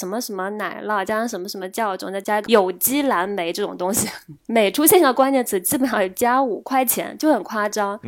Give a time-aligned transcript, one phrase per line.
[0.00, 4.08] 什么什么奶酪，加上什么什么酵种，再加有机蓝莓这种东西，
[4.48, 8.00] 每出现一个关键词，基本上加五块钱，就很夸张。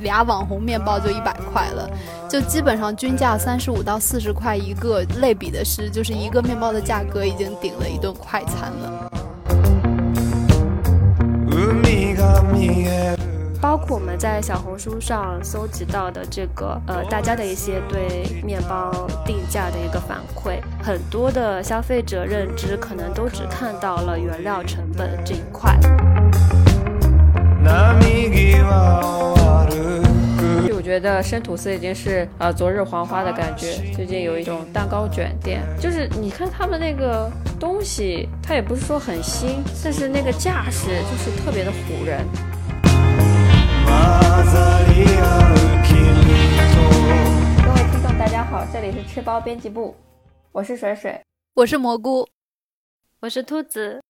[0.00, 1.88] 俩网红面包就一百块了，
[2.28, 5.02] 就基本上均价三十五到四十块一个。
[5.18, 9.10] 类比的是，就是一个面包的价格已经顶了一顿快餐了。
[13.60, 18.90] 包括我们在小红书上搜集到的这个呃，大家的一些对面包
[19.24, 25.78] 定价的一个反馈，很多的消费者认知可能都只看到了原料成本这一块。
[30.74, 33.74] 我觉得生吐司已经是呃昨日黄花的感觉。
[33.92, 42.24] 最近有一种蛋糕卷店，就是你看他们那个东西，它也不是说很新，但是那个架势就是特别的唬人。
[43.86, 43.92] 各
[47.72, 49.94] 位听众，大家好，这里是吃包编辑部，
[50.50, 51.22] 我是水水，
[51.54, 52.26] 我是蘑菇，
[53.20, 54.02] 我是兔子。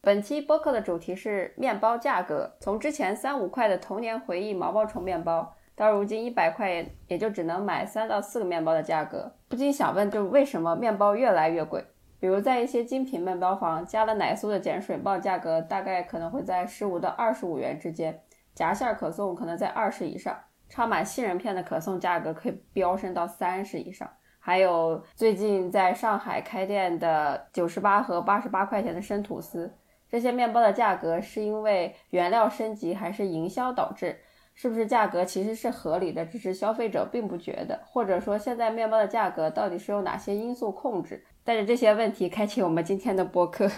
[0.00, 11.84] 本期播客的主题是面包价格，从之前三五块的童年回忆毛毛虫面包，到如今一百块也也就只能买三到四个面包的价格，不禁想问，就为什么面包越来越贵？
[12.20, 18.22] 比如在一些精品面包房，加了奶酥的碱水包价格大概可能会在十五到二十五元之间，
[18.54, 24.08] 夹馅可颂可能在二十以上，插满杏仁片的可颂价格可以飙升到三十以上。
[24.38, 29.72] 还有最近在上海开店的九十八和八十八块钱的生吐司。
[30.08, 34.18] 这些面包的价格是因为原料升级还是营销导致？
[34.54, 37.80] 是不是价格其实是合理的，只是消费者并不觉得？
[37.86, 41.24] 或者说现在面包的价格到底是由哪些因素控制？
[41.42, 43.70] 带着这些问题开启我们今天的播客。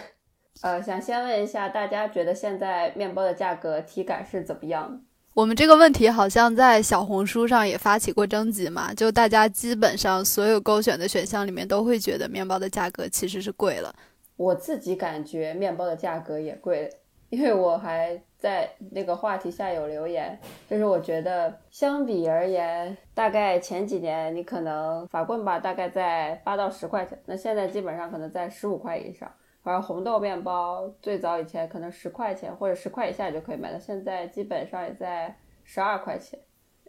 [0.62, 5.02] 呃，想先问一下大家，觉得现在面包的价格体感是怎么样？
[5.34, 13.92] 我们这个问题好像在小红书上也发起过征集嘛，就大家基本上所有勾选的选项里面都会觉得面包的价格其实是贵了。
[14.36, 16.88] 我自己感觉面包的价格也贵，
[17.30, 20.38] 因为我还在那个话题下有留言，
[20.70, 29.28] 就是我觉得相比而言，大概前几年你可能法棍吧，大概在八到十块钱，那现在基本上可能在十五块以上。
[29.64, 36.38] 而红豆面包最早以前可能十块钱或者十块以下就可以买到，现在基本上也在十二块钱。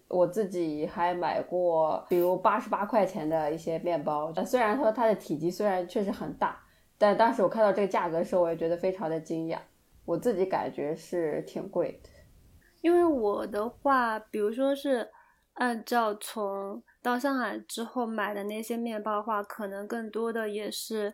[0.08, 6.62] 我自己还买过，比如八十八块钱的一些面包，虽然说它的体积虽然确实很大。
[6.98, 9.58] 但当时我看到这个价格的时候，我也觉得非常的惊讶。
[10.06, 12.10] 我自己感觉是挺贵的，
[12.82, 15.10] 因为我的话，比如说是
[15.56, 21.14] 按照从到上海之后买的那些面包的话，可能更多的也是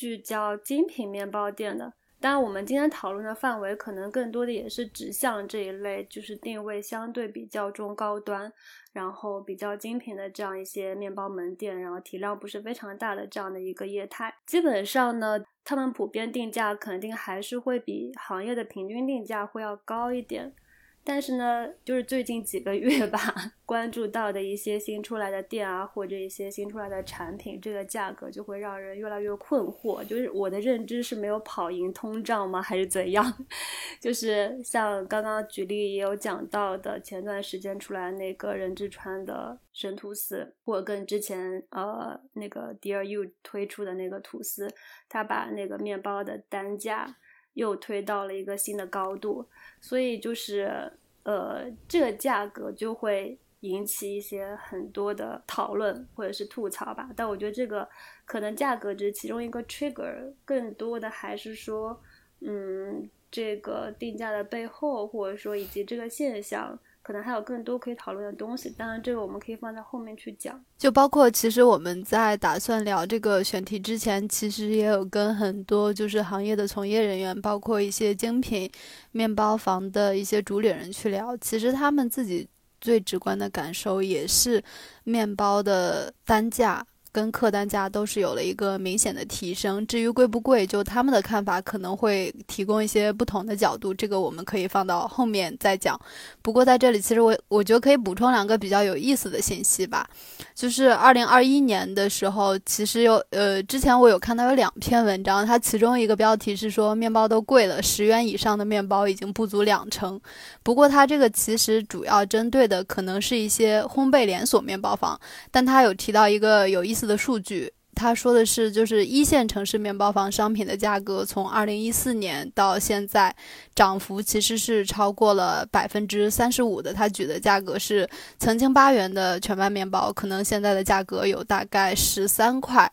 [0.00, 1.92] 聚焦精品面包店的。
[2.18, 8.50] 当然，我们今天讨论的范围可能更多的也是指向这一类，就是定位相对比较中高端，
[8.94, 14.34] 然后比较精品的这样一些面包门店，然后体量不是非常大的这样的一个业态。
[14.46, 20.54] 基本上呢，他们普遍定价肯定还是会比行业的平均定价会要高一点。
[21.02, 23.18] 但是呢，就是最近几个月吧，
[23.64, 30.04] 关注到的一些新出来的店啊，或者一些新出来的产品，这个价格就会让人越来越困惑。
[30.04, 33.46] 就是我的认知是没有跑赢通胀吗，还是怎样？
[33.98, 44.68] 就是像刚刚举例也有讲到的，前段时间出来那个任志川的神吐司，或跟之前呃那个 Dear You 推出的那个吐司，
[45.08, 47.16] 他把那个面包的单价。
[47.54, 49.46] 又推到了一个新的高度，
[49.80, 57.10] 所以就是，呃，这个价格就会引起一些很多的讨论或者是吐槽吧。
[57.16, 57.88] 但我觉得这个
[58.24, 62.00] 可能价格只是其中一个 trigger，更多的还是说，
[62.40, 66.78] 嗯，这个定价的背后，或者说以及这个现象。
[67.10, 70.64] 可能还有更多可以讨论的东西，当然这个我们可以放在后面去讲。
[70.78, 78.70] 就包括其实我们在打算聊这个选题之前，其实也有跟很多就是行业的从业人员，包括一些精品
[79.10, 81.36] 面包房的一些主理人去聊。
[81.38, 82.48] 其实他们自己
[82.80, 84.62] 最直观的感受也是
[85.02, 86.86] 面包的单价。
[87.12, 89.84] 跟客单价都是有了一个明显的提升。
[89.86, 96.00] 至于贵不贵，就他们的看法可能会提供一些不同的角度，这个我们可以放到后面再讲。
[96.40, 100.08] 不过在这里，其实我我觉得可以补充两个比较有意思的信息吧。
[100.54, 110.20] 就是二零二一年的时候，其实有呃，之前我有看到有两篇文章，它其中一个标题是说面包都贵了，十元以上的面包已经不足两成。
[110.62, 115.18] 不过它这个其实主要针对的可能是一些烘焙连锁面包房，
[115.50, 116.99] 但它有提到一个有意思。
[117.06, 123.34] 的数据，他说的是，就是一线城市面包房商品的价格，从二零一四年到现在，
[123.74, 126.92] 涨幅其实是超过了百分之三十五的。
[126.92, 128.08] 他举的价格是，
[128.38, 132.90] 曾经八元的全麦面包，可能现在的价格有大概十三块。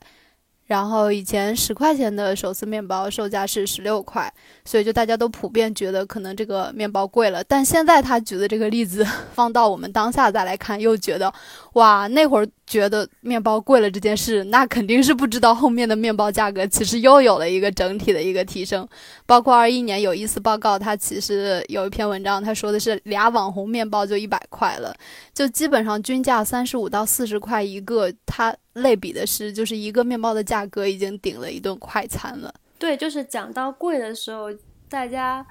[0.67, 4.31] 然后以前十块钱的手撕面包售价是十六块，
[4.65, 7.43] 所以就大家都普遍觉得可能这个面包贵了。
[7.45, 11.33] 但现在他举的这个例子 放到我们当下再来看，又觉得
[11.73, 18.85] 哇，那会儿觉得面包贵了这件事，那肯定是不知道后面的面包价格其实又有了一个整体的一个提升。
[19.25, 24.93] 包括二一年有一次报告，它其实有一篇文章，他说的是俩网红面包就一百块了，
[25.33, 28.53] 就基本上均价三十五到四十块一个，它。
[28.81, 32.53] 类比的是，就是一个面包的价格已经顶了一顿快餐了。
[32.79, 34.49] 对，就是讲到贵的时候，
[34.87, 35.45] 大家，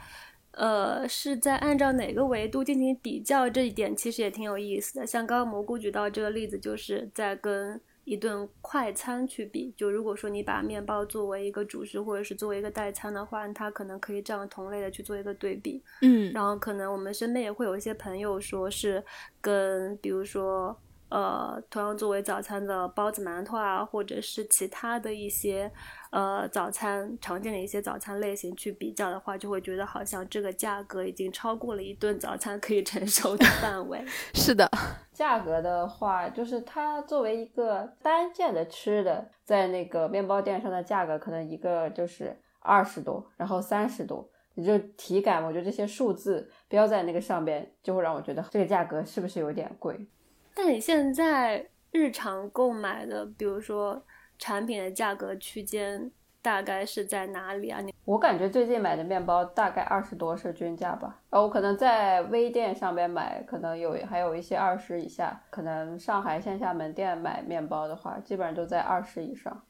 [0.53, 3.51] 呃，是在按照哪个维度进行比较？
[3.51, 5.07] 这一点其实也挺有意思的。
[5.07, 9.75] 像刚刚蘑菇举到这个例子，就是在跟一顿快餐去比。
[9.77, 15.83] 就如果说你把面包作为一个主食，或者是作为一个代餐的话，它可能可以这样同类的去做一个对比。
[16.03, 19.05] 嗯，然后可能我们身边也会有一些朋友说是
[19.41, 20.79] 跟，比如说。
[21.09, 25.71] 呃，同样作为早餐的包子、馒头啊，或者是其他的一些
[26.11, 34.05] 呃早餐常见的一些早餐类型去比较的话，就会觉得好像这个价格已经超过了一顿早餐可以承受的范围。
[34.35, 34.69] 是的，
[35.15, 49.97] 价格的话，就是它作为一个单件的吃的，在那个面包店上的价格，可能一个就是二十多，然后三十多，你就体感，我觉得这些数字标在那个上边，就会让我觉得这个价格是不是有点贵。
[50.59, 54.03] 但你现在日常购买的，比如说
[54.39, 56.11] 产品的价格区间
[56.41, 57.79] 大概是在哪里啊？
[57.83, 61.21] 你我感觉最近买的面包大概二十多是均价吧。
[61.29, 65.39] 呃，我可能在微店上面买，可能有还有一些二十以下。
[65.51, 69.63] 可能上海线下门店买面包的话，基本上都在二十以上。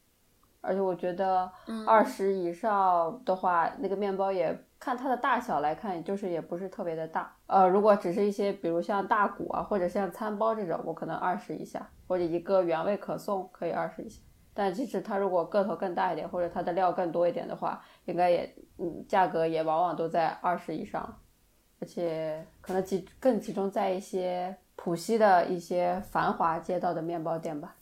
[0.60, 1.50] 而且我觉得
[1.84, 4.56] 二十以上的话，那个面包也。
[4.78, 7.34] 看它的大小来看，就是也不是特别的大。
[7.46, 14.20] 呃，如果只是一些，比如像大骨啊，或者像餐包这种，我可能二十以下，或者一个原味可颂可以二十以下。
[14.52, 21.20] 但其实它如果个头更大一点，或者它的料更多一点的话，应该也，嗯，价格也往往都在二十以上，
[21.80, 27.75] 而且可能集更集中在一些浦西的一些繁华街道的面包店吧。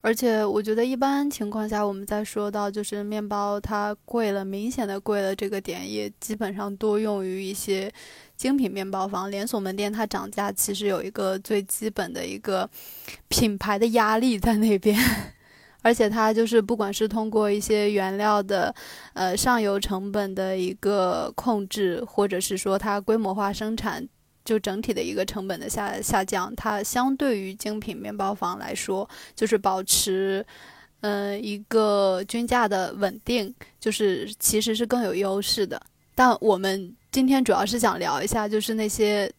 [0.00, 7.92] 而且我觉得一般情况下，我们在说到就是面包它贵了，明显的贵了这个点，也基本上多用于一些
[8.36, 9.92] 精品面包房、连锁门店。
[9.92, 12.70] 它涨价其实有一个最基本的一个
[13.26, 14.96] 品牌的压力在那边，
[15.82, 18.72] 而且它就是不管是通过一些原料的
[19.14, 24.08] 呃上游成本的一个控制，或者是说它规模化生产。
[24.48, 30.42] 就整体的一个成本的下下降，它相对于精品面包房来说，就是保持，
[31.02, 35.78] 嗯，一个均价的稳定，就是其实是更有优势的。
[36.14, 39.30] 但我们今天主要是想聊一下，就是那些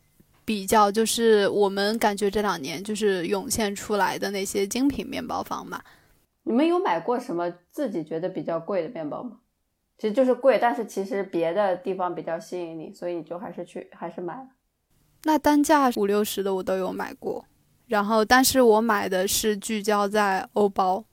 [0.45, 5.81] 比较，就是我们感觉这两年就是涌现出来的那些精品面包房嘛。
[6.43, 9.39] 你们有买过什么自己觉得比较贵的面包吗？
[9.97, 14.47] 其实就是贵，但是其实别的地方比较吸引你，所以你就还是去还是买了。
[15.23, 17.43] 那单价五六十的我都有买过，
[17.87, 21.03] 然后但是我买的是聚焦在欧包，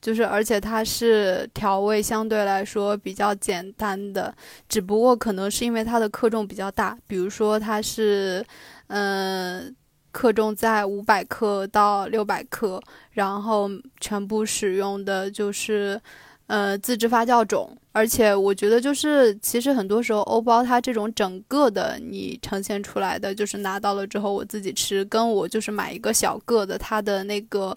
[0.00, 4.34] 就是而且它是调味相对来说比较简单的，
[4.68, 8.44] 只不过可能是因为它的克重比较大，比如说它是，
[8.88, 9.74] 嗯，
[10.12, 12.82] 克重在五百克到六百克，
[13.12, 13.70] 然后
[14.00, 16.00] 全部使用的就是。
[16.46, 27.74] 呃，自制发酵种，而且我觉得就是，其实很多时候欧包它这种整个的你呈现出来的，就是拿到了之后我自己吃，跟我就是买一个小个的，它的那个，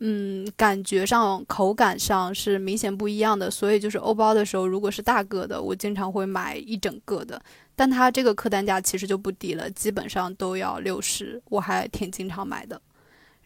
[0.00, 3.50] 嗯，感觉上、口感上是明显不一样的。
[3.50, 7.40] 所以就是欧包的时候，如果是大个的，我经常会买一整个的，
[7.74, 12.78] 但它这个客单价其实就不低了，基本上都要六十，我还挺经常买的。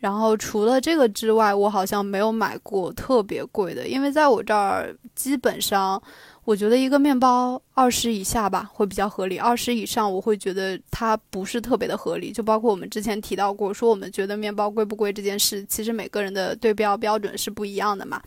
[0.06, 6.00] 然后除了这个之外，我好像没有买过特别贵的，因为在我这儿基本上，
[6.44, 12.30] 我觉得一个面包二十以下吧会比较合理，二十以上我会觉得它不是特别的合理。
[12.30, 18.22] 就包括我们之前提到过，说我们觉得面包贵不贵这件事，其实每个人的对标标准是不一样的嘛。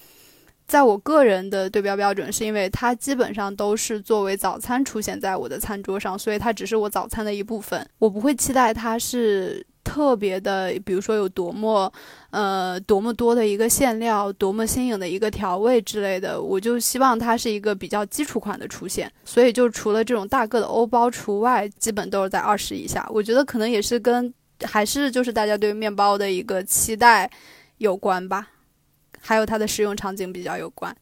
[0.68, 9.66] 在我个人的对标标准，是因为它基本上都是作为早餐出现在我的餐桌上，所以它只是我早餐的一部分，我不会期待它是。
[9.90, 11.92] 特别的，比如说有多么，
[12.30, 19.12] 呃，多么多的一个馅料，多么新颖的一个调味之类的，我就希望它是一个比较基础款的出现。
[19.26, 23.04] 所以就除了这种大个的欧包除外，基本都是在二十以下。
[23.12, 24.32] 我觉得可能也是跟
[24.64, 27.28] 还是就是大家对面包的一个期待
[27.80, 28.50] 有关吧。
[29.20, 30.96] 还有它的使用场景比较有关。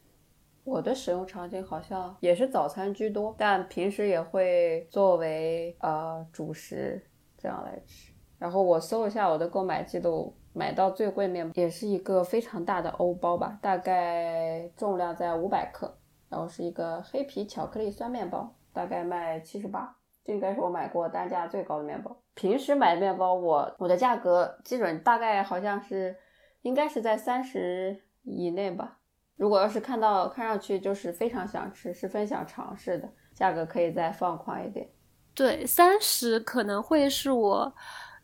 [0.64, 7.02] 我的使用场景好像也是早餐居多，但平时也会作为呃主食
[7.38, 8.07] 这样来吃。
[8.38, 15.98] 然后我搜一下我的购买记录，买到最贵面也是一个非常大的欧包吧，大概重量在五百克，
[16.30, 22.16] 然后是一个黑皮巧克力酸面包，大概卖七十八，这应该是我买过单价最高的面包。
[22.36, 26.16] 平时买的面包，我我的价格基准大概好像是
[26.62, 29.00] 应该是在三十以内吧。
[29.36, 34.88] 如果要是看到看上去就是非常想吃，十分想尝试的，价格可以再放宽一点。
[35.34, 37.72] 对，三十可能会是我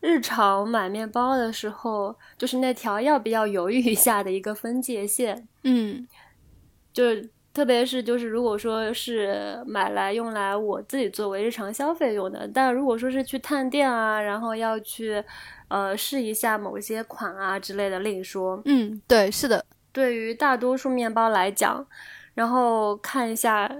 [0.04, 5.48] 日常买面包的时候，就是那条要不要犹豫一下的一个分界线。
[5.62, 6.06] 嗯，
[6.92, 15.24] 就是特别是就是如果说是买来用来我自己作为日常消费用的，但如果说是去探店啊，然后要去
[15.68, 18.60] 呃试一下某些款啊之类的另说。
[18.66, 19.64] 嗯，对，是的。
[19.90, 21.86] 对于大多数面包来讲，
[22.34, 23.70] 然后看一下，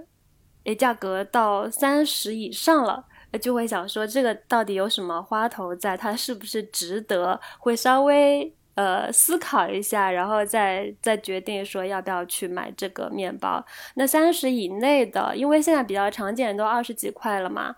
[0.64, 3.04] 诶，价格到三十以上了，
[3.38, 5.96] 就会想说这个到底有什么花头在？
[5.96, 7.40] 它是不是值得？
[7.58, 13.64] 会稍微呃思考一下，然后再再决定说要不要去买这个面包。
[13.94, 17.74] 那三十以内的，因为现在比较常见都二十几块了嘛，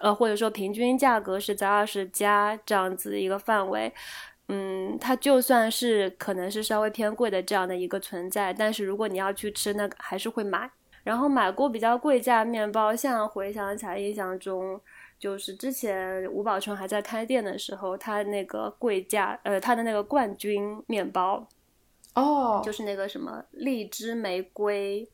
[0.00, 3.92] 呃，或者说平均价格是在二十加这样子一个范围。
[4.50, 10.70] 嗯，它就算是可能是稍微偏贵的这样的一个存在，但是如果你要去吃，那还是会买。
[11.04, 14.80] 然后买过比较贵价面包，像回想起来，印象中
[15.18, 21.46] 就是之前吴宝春还在开店的时候，他那个贵价，呃，他的那个冠军面包，
[22.14, 25.08] 哦，就是那个什么荔枝玫瑰，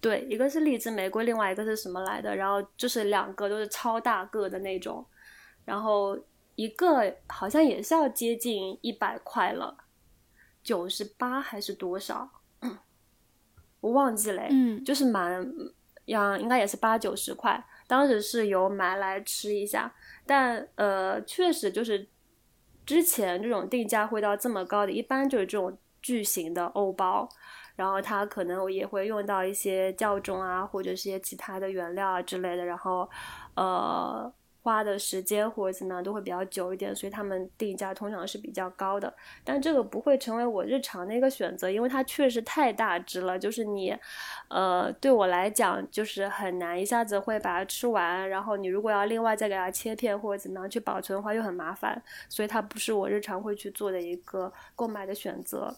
[0.00, 2.34] 对，一个是荔枝玫瑰，另外一个是什么来的？
[2.34, 5.04] 然后就是两个都是超大个的那种，
[5.64, 6.18] 然后。
[6.54, 9.74] 一个好像也是要接近一百块了，
[10.62, 12.28] 九十八还是多少？
[13.80, 15.50] 我忘记了，嗯，就是蛮，
[16.04, 17.64] 呀应该也是八九十块。
[17.92, 19.92] 当时是有买来吃一下，
[20.24, 22.08] 但呃，确实就是
[22.86, 27.28] 之前这种定价会到这么高的，一般就是这种巨型的欧包，
[27.76, 33.06] 然后它可能也会用到一些酵种啊，或者是一些其他的原料啊之类的，然后
[33.56, 34.32] 呃。
[34.62, 39.12] 花的时间或者怎么样都会比较久一点，所以他们定价通常是比较高的。
[39.42, 43.38] 但这个不会成为我日常的一个选择，因为它确实太大只了。
[43.38, 43.96] 就是你，
[44.48, 48.28] 呃，对我来讲就是很难一下子会把它吃完。
[48.28, 52.00] 然后你如果要另外再给它切片或者怎么样去保存的话，又很麻烦。
[52.28, 55.76] 所以它不是我日常会去做的一个购买的选择。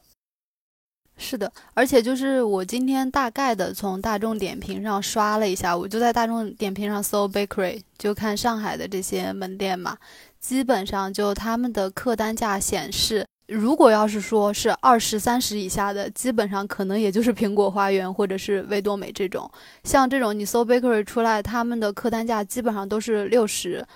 [1.17, 9.97] 是的，而且就是我今天大概的从大众点评上刷了一下，我就在大众点评上搜 bakery，就看上海的这些门店嘛，
[10.41, 19.49] 基本上就他们的客单价显示，如果要是说是二十三十以下的，基本上可能也就是苹果花园或者是味多美这种，
[19.85, 23.87] 像这种你搜 bakery 出来，他们的客单价基本上都是六十、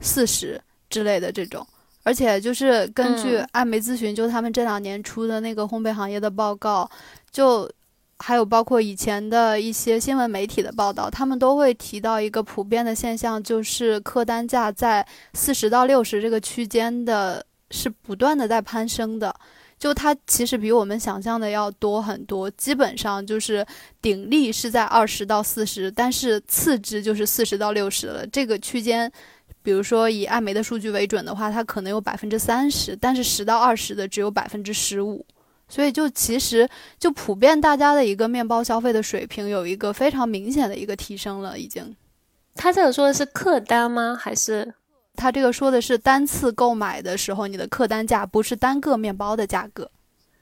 [0.00, 1.66] 四十之类的这种。
[2.08, 6.90] 而且就是根据艾媒咨询，就他们这两年出的那个烘焙行业的报告，
[7.30, 7.70] 就
[8.18, 19.34] 还有包括以前的一些新闻媒体的报道，他们都会提到一个普遍的现象，就是客单价在四十到六十这个区间的是不断的在攀升的。
[19.78, 23.66] 就它其实比我们想象的要多很多，基本上就是
[24.00, 28.26] 顶力是在二十到四十，但是次之就是四十到六十了。
[28.28, 29.12] 这个区间。
[29.68, 35.22] 比如说以艾媒的数据为准的话，它可能有百分之三十，但是十到二十的只有百分之十五，
[35.68, 36.66] 所以就其实
[36.98, 41.94] 就普遍大家的一个面包消费的水平有一个非常明显的一个提升了，已经。
[42.54, 44.16] 他这个说的是客单吗？
[44.18, 44.72] 还是
[45.14, 49.90] 他这个说的是单次购买的时候你的客单价，不是单个面包的价格？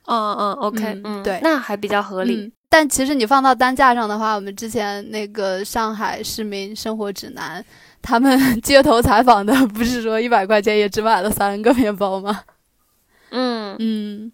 [0.05, 2.53] 嗯嗯，OK，嗯，对，那还比较合理。
[2.79, 7.65] 但其实你放到单价上的话，我们之前那个上海市民生活指南。
[8.03, 12.43] 他们 街头采访的不是说一百块钱也只买了三个面包吗？
[13.31, 14.31] 嗯嗯，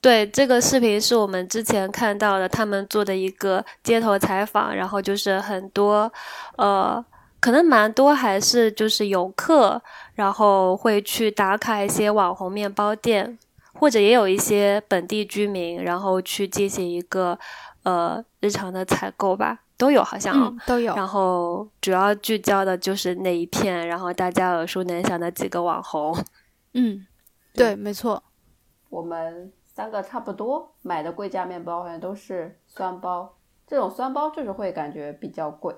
[0.00, 6.10] 对，这个视频是我们之前看到的，他们做的一个街头采访，然后就是很多，
[6.56, 7.04] 呃，
[7.38, 9.82] 可能蛮多还是就是游客，
[10.14, 13.38] 然后会去打卡一些网红面包店，
[13.80, 17.38] 或者也有一些本地居民，然后去进行一个
[17.84, 19.62] 呃日常的采购吧。
[19.78, 26.14] 都有好像都有，然后主要聚焦的就是那一片，然后大家耳熟能详的几个网红。
[26.74, 27.06] 嗯，
[27.54, 28.22] 对，没错。
[28.90, 33.34] 我们三个差不多买的贵价面包好像都是酸包，
[33.66, 35.74] 这种酸包就是会感觉比较贵。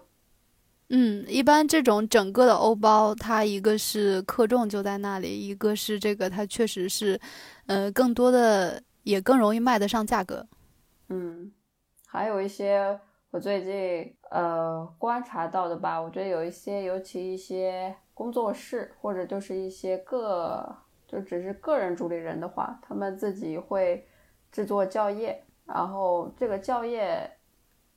[0.88, 7.18] 嗯，一般这种整个的欧包，它一个是克重就在那里，一个是这个它确实是，
[7.66, 8.82] 呃，更多的。
[9.04, 10.46] 也更容易卖得上价格。
[11.08, 11.50] 嗯，
[12.06, 13.00] 还有一些
[13.32, 20.72] 我最近呃观察到的吧，我觉得有一些，尤其一些工作室或者就是一些个
[21.08, 24.06] 就只是个人主理人的话，他们自己会
[24.52, 27.28] 制作酵液，然后这个酵液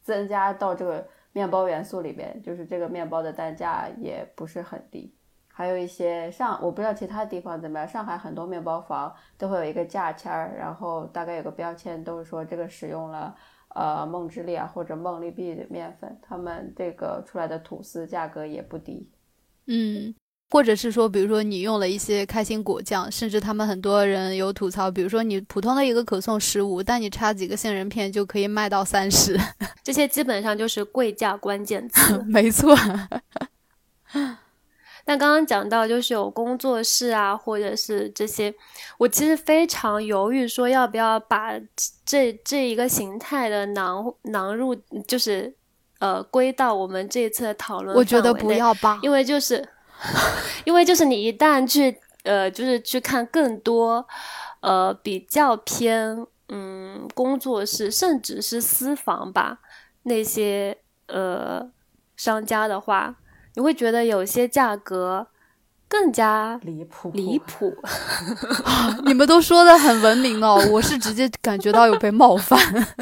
[0.02, 5.15] 增加到这个面包元素里边，就是这个面包的单价也不是很低。
[5.58, 13.34] 还有一些上我不知道其他地方怎么样，上海很多面包房都会有一个价签儿，然后大概有个标签，都是说这个使用了
[13.70, 19.10] 呃梦之力啊或者梦丽碧的面粉，他们这个出来的吐司价格也不低。
[19.68, 20.14] 嗯，
[20.50, 29.40] 或者是说，比如说你用了一些开心果酱，甚至他们很多人有吐槽，比如说你普通的一个可颂十五，但你插几个杏仁片就可以卖到三十，
[29.82, 32.22] 这些基本上就是贵价关键词。
[32.28, 32.76] 没错。
[35.08, 38.52] 但刚刚讲到，就是有工作室啊，或者是这些，
[38.98, 41.54] 我其实非常犹豫，说要不要把
[42.04, 44.74] 这这一个形态的囊囊入，
[45.08, 45.54] 就是
[46.00, 47.96] 呃归到我们这次的讨论。
[47.96, 49.64] 我觉得不要吧，因为就是，
[50.66, 54.04] 因为就是你一旦去呃，就是去看更多
[54.62, 59.60] 呃比较偏嗯工作室，甚至是私房吧
[60.02, 61.70] 那些呃
[62.18, 63.18] 商家的话。
[63.56, 65.28] 你会觉得有些价格
[65.88, 67.76] 更加离谱，离谱。
[69.06, 72.60] 你们都说的很文明哦，我是直接感觉到有被冒犯，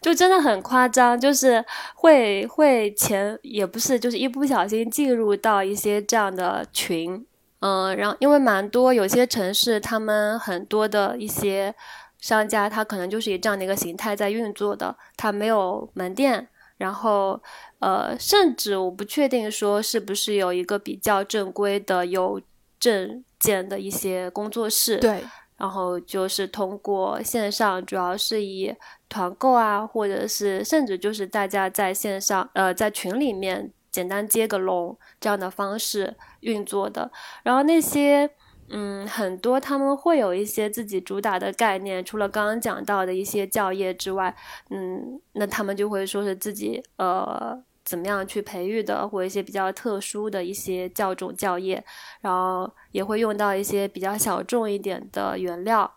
[0.00, 1.64] 就真的很夸张，就是
[1.94, 7.26] 会会前也不是，就是一不小心进入到一些这样的群，
[7.60, 11.74] 嗯，然后因为蛮多有些城市，他们很多的一些
[12.20, 16.48] 商家，他可能就是以这样的一个形态在运作的，他没有门店。
[16.76, 17.40] 然后，
[17.78, 22.40] 呃，甚至我不确定说是不是有一个比较正规的有
[22.78, 24.98] 证件的一些工作室。
[24.98, 25.22] 对。
[25.56, 28.74] 然后就是通过线上，主要是以
[29.08, 37.10] 团购啊，或者是甚至就是大家在线上，呃，在群里面简单接个龙这样的方式运作的。
[37.42, 38.30] 然后那些。
[38.70, 44.34] 嗯，很多他们会有一些自己主打的概念，除了刚刚讲到的一些教业之外，
[44.70, 51.84] 嗯，那他们就会说是自己呃怎么样去培育的，或一些比较特殊的一些教种教业，
[52.22, 55.92] 然后也会用到一些比较小众一点的原料，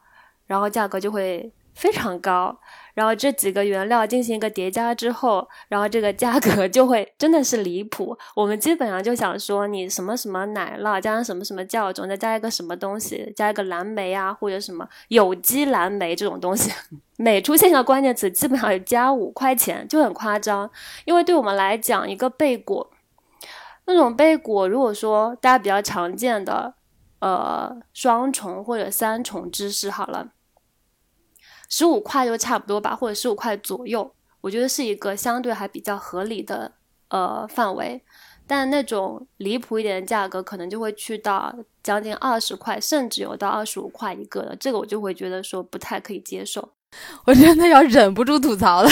[0.45, 2.59] 然后价格就会非常高。
[2.97, 8.17] 然后这几个原料进行一个叠加之后，然后这个价格 就会真的是离谱。
[8.35, 16.71] 我们基本上就想说，你什么什么奶酪加上什么什么酵种，再加一个什么东西，加一个蓝莓啊，或者什么有机蓝莓这种东西，
[17.17, 20.67] 每出现一个关键词，基本上加五块钱，就很夸张。
[21.05, 22.89] 因为对我们来讲，一个贝果，
[23.85, 26.73] 那种贝果，如果说大家比较常见的，
[27.19, 30.29] 呃，双重或者三重芝士，好了。
[31.69, 36.71] 十五块就差不多吧，或者十五块左右，我觉得是一个相对还比较合理的
[37.09, 38.01] 呃范围。
[38.49, 41.53] 但那种离谱一点的价格，可能就会去到
[41.83, 46.71] 将近二十块，甚至有到二十五块一个的，这个我就会觉得说不太可以接受。
[47.27, 48.89] 我真的要忍不住吐槽了，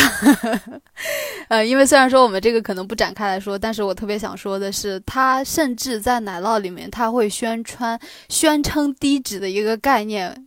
[1.47, 10.45] 呃，因为虽然说我们这个可能不展开来说，但是我特别想说的是，它甚至在奶酪里面，它会宣传宣称低脂的一个概念。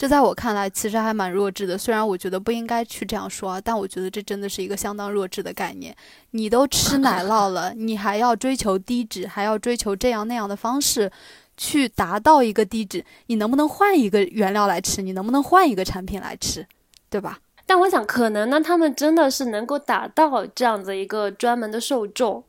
[0.00, 5.94] 这在我看来其实还蛮弱智的，虽然我觉得不应该去这样说，但我觉得这真的是一个相当弱智的概念。
[6.30, 11.12] 你都吃奶酪了，你还要追求低脂，还要追求这样那样的方式，
[11.58, 15.02] 去达到一个低脂，你能不能换一个原料来吃？
[15.02, 16.66] 你能不能换一个产品来吃？
[17.10, 17.38] 对吧？
[17.66, 22.42] 但我想，可能呢，他们真的是能够达到这样子一个专门的受众。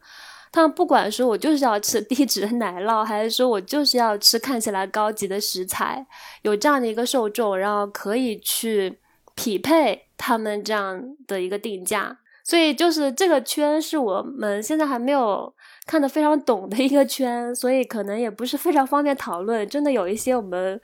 [0.52, 6.06] 他们不管说我就是要吃低脂的奶酪，还是说我就是要吃看起来高级的食材，
[6.42, 9.00] 有这样的一个受众，然后可以去
[9.36, 12.18] 匹配他们这样的一个定价。
[12.44, 15.54] 所以就是这个圈是我们现在还没有
[15.86, 19.68] 看得非常懂的一个圈，所以可能也不是非常方便讨论。
[19.70, 20.82] 真的有一些我们。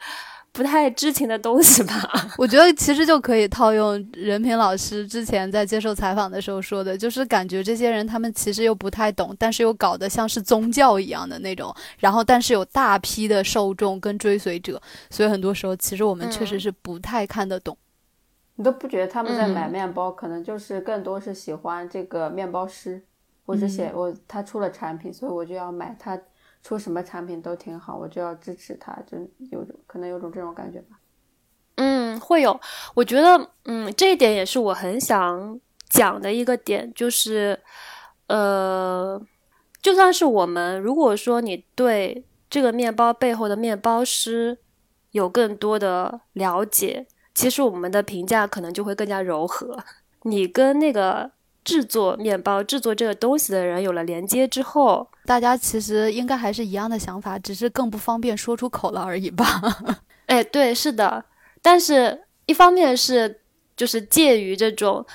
[0.52, 1.94] 不太知情的东西吧？
[2.36, 14.82] 我觉得其实就可以套用任平老师之前在接受采访的时候说的，就是感觉这些人他们其实又不太懂，但是又搞得像是宗教一样的那种，然后但是有大批的受众跟追随者，
[15.12, 17.78] 所以很多时候其实我们确实是不太看得懂。
[18.56, 23.04] 你都不觉得他们在买面包，可能就是更多是喜欢这个面包师，
[23.46, 26.20] 或者写我他出了产品，所以我就要买他。
[26.68, 29.18] 出什么产品都挺好，我就要支持他，就
[29.52, 31.00] 有种可能有种这种感觉吧。
[31.76, 32.60] 嗯，会有。
[32.94, 37.58] 我觉得，嗯，这一点也是我很想讲的一个点，就是，
[38.28, 39.18] 呃，
[39.82, 44.58] 就算是我们，如果说你对这个面包背后的面包师
[45.12, 49.82] 有更多的了解，其实我们的评价可能就会更加柔和。
[50.24, 51.32] 你跟那个
[51.68, 59.46] 制作面包、制作这个东西的人有了连接之后，大家其实应该还是一样的想法，只是更不方便说出口了而已吧。
[60.28, 61.26] 哎，对，是的。
[61.62, 63.42] 但是一方面是
[63.76, 65.06] 就是介于这种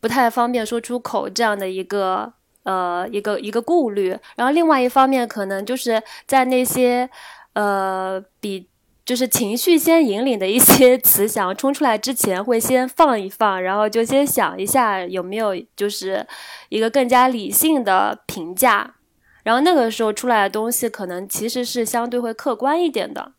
[0.00, 2.32] 不太方便说出口这样的一个
[2.64, 7.08] 呃一个一个顾虑，然后另外一方面可能就是在那些。
[7.54, 8.68] 呃，比
[9.08, 16.26] 就是情绪先引领的一些 词想要冲出来之前，会先放一放，然后就先想一下有没有就是
[16.68, 18.96] 一个更加理性的评价，
[19.44, 23.32] 然后那个时候出来的东西可能其实是相对会客观一点的。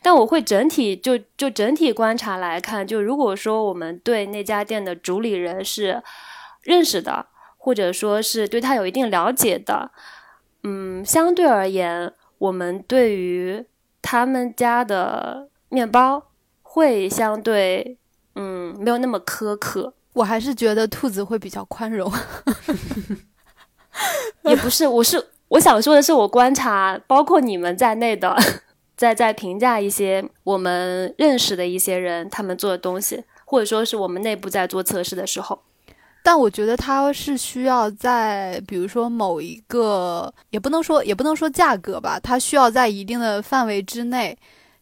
[0.00, 6.00] 但我会整体就就整体观察来看，就如果说我们对那家店的主理人是
[6.62, 7.26] 认识的，
[7.58, 9.90] 或者说是对他有一定了解的，
[10.62, 12.12] 嗯，相对而言。
[12.38, 13.66] 我们对于
[14.02, 16.22] 他们家的面包
[16.62, 17.98] 会相对，
[18.34, 19.94] 嗯，没有那么苛刻。
[20.14, 22.10] 我还是觉得兔子会比较宽容。
[24.44, 28.36] 也不是，我是我想说的是，我观察包括你们在内的，
[28.96, 35.62] 在在评价一些我们认识的一些人他们做的东西，或者说是我们内部在做测试的时候。
[36.22, 44.36] 但我觉得它是需要在，比如说某一个，也不能说也不能说价格吧，它需要在一定的范围之内，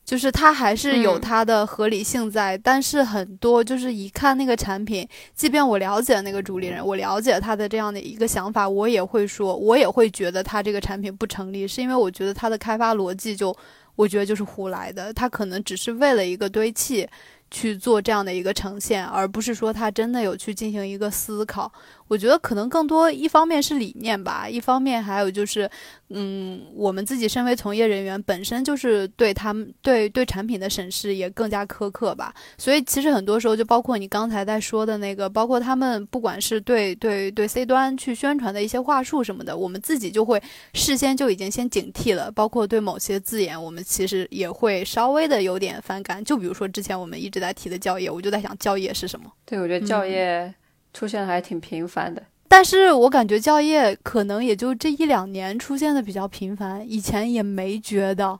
[0.04, 2.58] 就是它还是有它的合理性在。
[2.58, 13.56] 但是很多就是一看那个产品，即便我了解那个主理人，我了解他的这样的一个想法，我也会说，我也会觉得他这个产品不成立，是因为我觉得他的开发逻辑就，
[13.94, 17.08] 我觉得就是胡来的，他可能只是为了一个堆砌。
[17.50, 21.72] 去做这样的一个呈现，而不是说他真的有去进行一个思考。
[22.08, 25.70] 我觉得可能更多一方面是理念吧，一方面还有就是，
[26.08, 32.34] 嗯，我们自己身为从业人员，本身就是对他们对对产品的审视也更加苛刻吧。
[32.56, 40.42] 所以其实很多时候，就包括你刚才在说的那个，包括他们不管是对对对 C 端去宣传的一些话术什么的，我们自己就会
[40.72, 42.32] 事先就已经先警惕了。
[42.32, 46.24] 包括对某些字眼，我们其实也会稍微的有点反感。
[46.24, 49.30] 就比如说之前我们一直在提的教业，我就在想教业是什么？
[49.44, 50.54] 对，我觉得教业。
[50.92, 58.38] 出现的还挺频繁的，但是我感觉教业可能也就这一两年出现的比较频繁，以前也没觉得，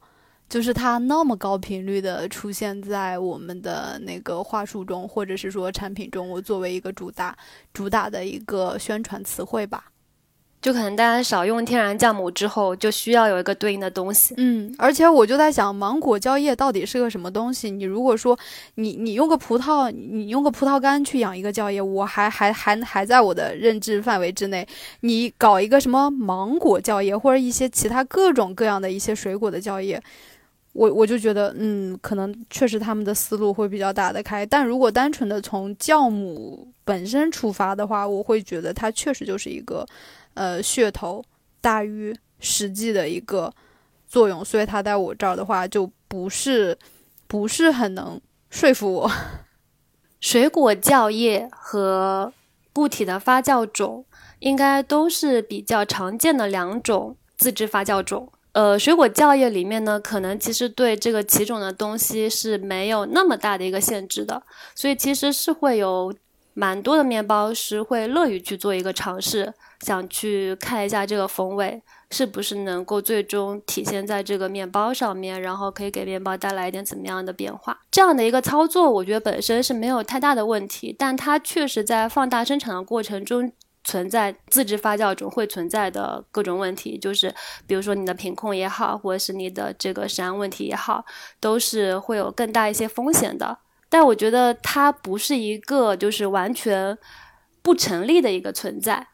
[0.48, 7.36] 就是它那么高频率的出现在我们的那个话术中，或者是说产品中，我作为一个主打
[7.72, 9.84] 主打的一个宣传词汇吧。
[10.60, 14.34] 就可能大家少用天然酵母之后，就需要有一个对应的东西。
[14.38, 17.70] 嗯，而且我就在想，芒果胶液到底是个什么东西？
[17.70, 18.36] 你如果说
[18.74, 24.66] 你你用个葡萄，你用个葡萄干去养一个胶液，我还还还还在我的认知范围之内。
[25.02, 30.02] 你搞一个什么芒果胶液，或者一些其他各种各样的一些水果的胶液，
[30.72, 34.44] 我我就觉得，嗯，可能确实他们的思路会比较打得开。
[34.44, 39.86] 但如果单纯的从酵母本身出发的话，我会觉得它确实就是一个。
[40.38, 41.24] 呃，噱头
[41.60, 43.52] 大于实际的一个
[44.06, 46.78] 作用，所以它在我这儿的话就不是
[47.26, 49.10] 不是很能说服我。
[50.20, 52.32] 水果酵液和
[52.72, 54.04] 固体的发酵种
[54.38, 58.32] 应该都是比较常见的两种自制发酵种。
[58.52, 64.40] 呃，水果酵液里面呢，可能其实对这个几种的东西是没有那么大的一个限制的，
[64.76, 66.14] 所以其实是会有
[66.54, 69.52] 蛮多的面包师会乐于去做一个尝试。
[69.80, 77.78] 想去看一下这个风味是不是能够最终体现在这个面包上面，然后可以给面包带来一点怎么样的变化？
[77.90, 83.52] 这样的一个操作，我觉得本身是没有太大的问题，但它确实在放大生产的过程中
[83.84, 87.32] 存在自制发酵中会存在的各种问题，就是
[87.66, 91.04] 比如说你的品控也好，或者是你的这个食安问题也好，
[91.38, 93.58] 都是会有更大一些风险的。
[93.88, 96.98] 但我觉得它不是一个就是完全
[97.62, 99.06] 不成立的一个存在。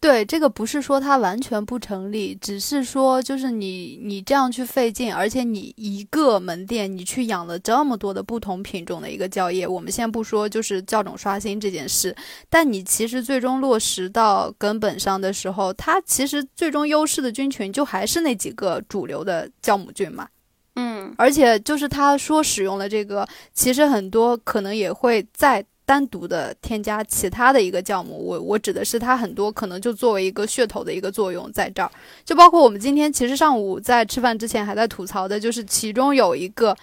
[0.00, 12.14] 对，这个不是说它完全不成立，只是说就是你你这样去费劲，而且你一个门店你去养了这么多的不同品种的一个酵液，我们先不说就是酵种刷新这件事，
[12.48, 20.28] 但你其实最终落实到根本上的时候，它其实最终优势的菌群就还是那几个主流的酵母菌嘛。
[20.76, 25.64] 嗯，而且就是他说使用了这个，其实很多可能也会在。
[25.88, 31.90] 单独的添加其他的一个酵母，我我指的是它很多可能就作为一个噱头的一个作用在这儿，
[32.26, 36.76] 就包括我们今天其实上午在吃饭之前还在吐槽的，就是其中有一个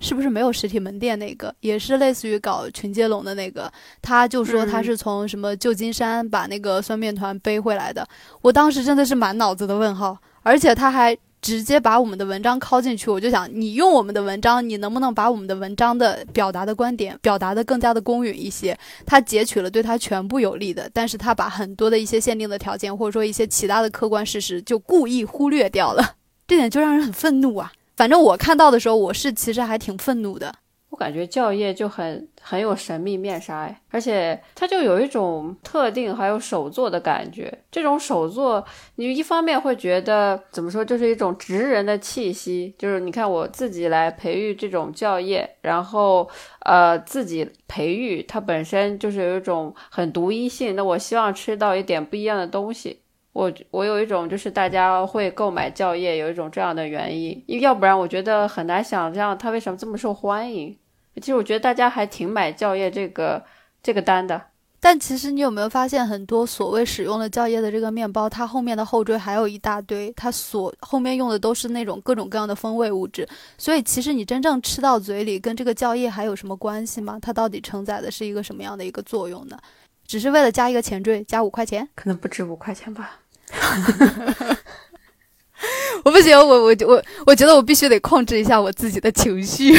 [0.00, 8.08] 是不是没有实体门店那个，也是类似于搞群接龙的那个，他就说他是从什么旧金山把那个酸面团背回来的，
[8.40, 11.14] 我当时真的是满脑子的问号，而且他还。
[11.46, 13.08] 直接把我们的文章拷进去。
[13.08, 18.76] 我就想，你用我们的文章，你能不能把我们的文章的表达的观点表达的更加的公允一些？
[19.06, 26.16] 他截取了对他全部有利的，但是他把很多的一些限定的条件，或者说一些其他的客观事实，就故意忽略掉了，
[26.48, 27.70] 这点就让人很愤怒啊！
[27.96, 30.52] 反正我看到的时候，我是其实还挺愤怒的。
[30.88, 37.52] 我感觉教业就很很有神秘面纱哎，而且它就有一种特定还有手作的感觉。
[37.70, 42.74] 这种手作，你一方面会觉得怎么说，就是一种职人的气息。
[42.78, 46.26] 就是你看我自己来培育这种教业，然后
[46.60, 50.74] 呃自己培育，它本身就是有一种很独一性。
[50.76, 53.00] 那我希望吃到一点不一样的东西。
[53.36, 60.74] 我我有一种就是大家会购买教业有一种这样的原因，要不然我觉得很难想象它为什么这么受欢迎。
[61.16, 63.44] 其实我觉得大家还挺买教业这个
[63.82, 64.40] 这个单的。
[64.80, 73.28] 但其实你有没有发现，很多所谓使用了教业的这个面包，它后面的后缀还有一大堆，它所后面用的都是那种各种各样的风味物质。
[73.58, 77.18] 所以其实你真正吃到嘴里，跟这个教业还有什么关系吗？
[77.20, 79.58] 它到底承载的是一个什么样的一个作用呢？
[80.06, 81.88] 只是为了加一个前缀，加五块钱？
[81.96, 83.18] 可能不止五块钱吧。
[86.04, 89.74] 我不行，我我我我觉得我必须得控制一下我自己的情绪。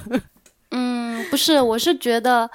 [0.70, 2.48] 嗯，不是，我是觉得，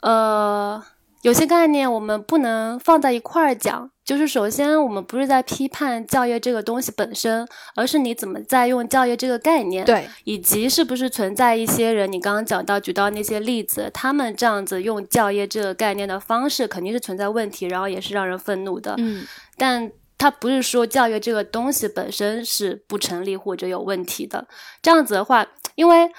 [0.00, 0.82] 呃，
[1.24, 3.90] 有些概念我们不能放在一块儿讲。
[4.04, 18.94] 就是首先，我们不是在批判教育这个东西本身，而是你怎么在用教育这个概念，对，以及是不是存在一些人，你刚刚讲到举到那些例子，他们这样子用教育这个概念的方式，肯定是存在问题，然后也是让人愤怒的。
[18.98, 19.24] 嗯，
[19.56, 24.46] 但他不是说教育这个东西本身是不成立或者有问题的。
[24.82, 26.10] 这样子的话，因为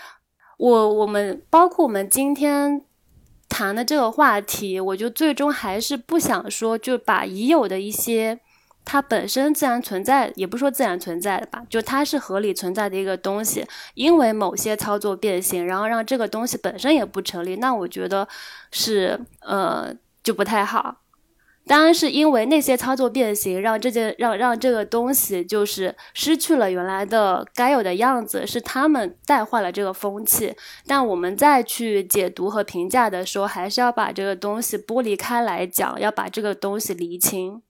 [0.58, 2.82] 我我们包括我们今天。
[3.56, 8.38] 谈的这个话题，我就最终还是不想说，就把已有的一些
[8.84, 18.28] 它本身自然存在，也不说自然存在的吧，就它是合理存在的一个东西，因为某些操作变形，然后让这个东西本身也不成立，那我觉得
[18.74, 19.90] 是呃
[20.22, 20.98] 就不太好。
[21.68, 30.56] 当然是因为那些操作变形，让这件让让这个东西就是失去了原来的该有的样子，是他们带坏了这个风气。
[30.86, 37.64] 但我们再去解读和评价的时候，还是要把这个东西剥离开来讲，要把这个东西厘清。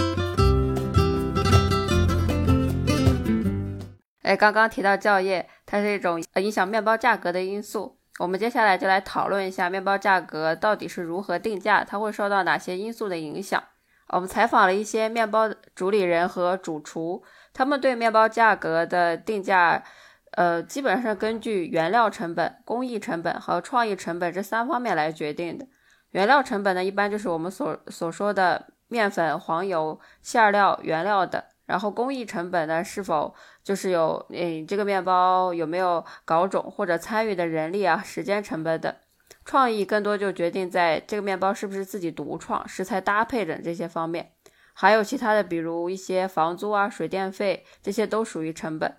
[4.23, 7.95] 哎，刚刚提到教业，它是一种影响面包价格的因素。
[8.19, 13.63] 我们接下来就来讨论一下面包价格到底是如何定价，它会受到哪些因素的影响。
[14.15, 17.21] 我们采访了一些面包主理人和主厨，
[17.53, 19.83] 他们对面包价格的定价，
[20.31, 25.67] 呃，基本上根据原料成本、工艺成本和创意成本这三方面来决定的。
[26.11, 31.43] 原料成本呢，一般就是我们所所说的面粉、黄油、馅料、原料等。
[31.65, 38.95] 然后工艺成本呢，是否就是有，嗯，这个面包有没有搞种或者参与的人力啊、时间成本等。
[39.45, 44.31] 创意更多就决定在这个面包是不是自己独创、食材搭配等这些方面，
[44.73, 48.97] 还有其他的，比如一些房租啊、水电费，这些都属于成本。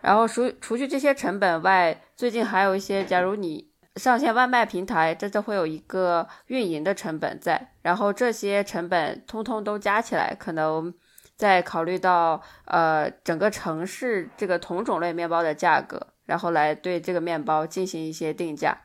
[0.00, 7.72] 然后除除去这些成本外，最近还有一些，假如你上线外卖平台，这就会有一个运营的成本在。
[7.82, 10.94] 然后这些成本通通都加起来，可能
[11.36, 18.84] 再考虑到呃整个城市这个同种类面包的价格，然后来对这个面包进行一些定价。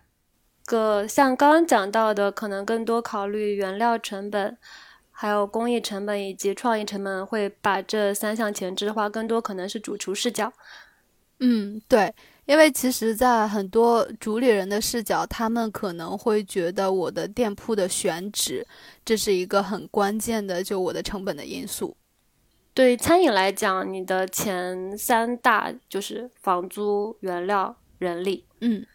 [0.65, 4.57] 个像刚刚讲到的，可能更多考虑原料成本，
[5.11, 10.51] 还有工艺成本以及创意成本，会把这三项前置的话，更多可能是主厨视角。
[11.39, 12.13] 嗯，对，
[12.45, 18.65] 因为其实，在很多主理人的视角，他们可能会觉得我的店铺的选址，
[19.03, 21.95] 这是一个很关键的，就我的成本的因素。
[22.73, 28.45] 对餐饮来讲，你的前三大就是房租、原料、人力。
[28.61, 28.85] 嗯。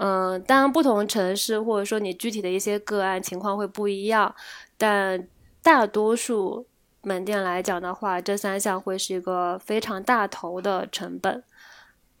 [0.00, 4.32] 嗯，当然，不同城市或者说你具体的一些个案情况会不一样，
[4.76, 5.26] 但
[5.60, 6.68] 大多数
[7.02, 11.42] 门店来讲的话，这三项会是一个非常大头的成本。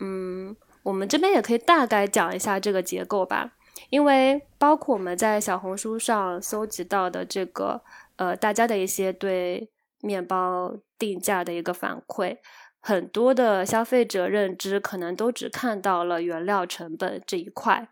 [0.00, 3.52] 嗯，我们这边也可以大概讲一下这个结构吧，
[3.90, 7.80] 因为包括我们在小红书上搜集到的这个，
[8.16, 12.38] 呃，大家的一些对面包定价的一个反馈。
[12.80, 17.88] 很多的消费者认知可能都只看到了原料成本这一块，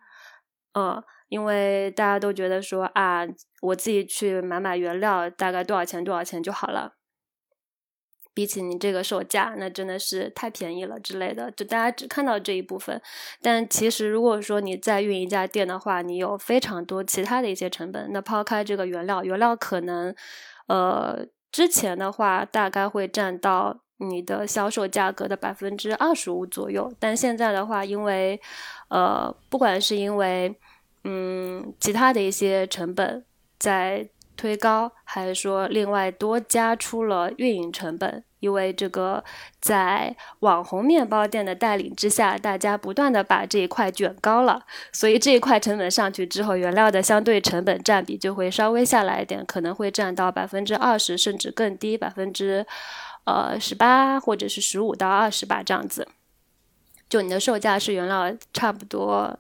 [0.75, 3.27] 嗯，因为大家都觉得说啊，
[3.61, 6.95] 我自己去买买原料，大概多少钱多少钱就好了，
[8.33, 13.03] 比起你这个售价，那真的是太便宜了之类的，就大家只看到这一部分。
[13.43, 18.13] 但其实如果说你在运营一家店的话，你有非常多其他的一些成本。
[18.13, 20.15] 那抛开这个原料，原料可能，
[20.69, 23.83] 呃，之前的话大概会占到。
[23.99, 26.93] 你的销售价格的百分之二十五左右。
[26.99, 28.41] 但现在的话，因为
[28.89, 30.55] 呃，不管是因为
[31.05, 33.25] 嗯其他的一些成本
[33.59, 38.23] 在推高，还是说另外多加出了运营成本。
[38.41, 39.25] 因为这个，
[39.61, 52.65] 在网红面包店的带领之下，大家不断的把这一块卷高了，所以这一块成本上去之后，原料的相对成本占比就会稍微下来一点，可能会占到百分之二十，甚至更低，百分之
[53.27, 56.09] 呃十八或者是十五到二十吧，这样子。
[57.11, 59.39] 就你的售价是原料差不多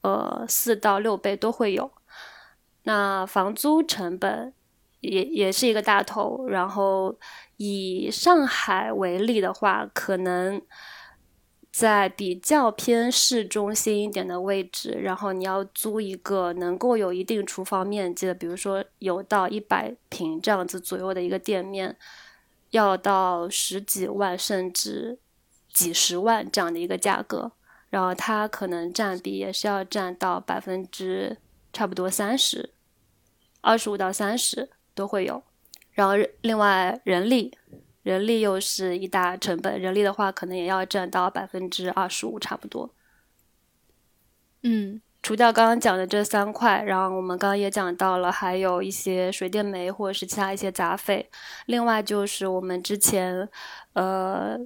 [0.00, 1.90] 呃四到六倍都会有。
[2.82, 4.52] 那房租成本
[5.00, 7.16] 也也是一个大头，然后。
[7.58, 10.60] 以上海为例的话，可能
[11.72, 21.96] 在比较偏市中心一点的位置，然后你要租一个能够有一定厨房面积的，比如说有到一百平这样子左右的一个店面，
[22.76, 25.18] 要到十几万甚至
[25.72, 27.50] 几十万这样的一个价格，
[27.90, 31.36] 然后它可能占比也是要占到百分之
[31.72, 32.70] 差不多三十，
[33.62, 35.42] 二十五到三十都会有。
[35.92, 37.56] 然后另外人力，
[38.02, 42.94] 人力又是一大成本，人力的话可能也要占到百分之二十五差不多。
[44.62, 51.28] 嗯，除掉刚刚讲的这三块，然后我们刚刚也讲到了，还有一些水电煤或者是其他一些杂费。
[51.66, 53.48] 另外就是我们之前
[53.94, 54.56] 呃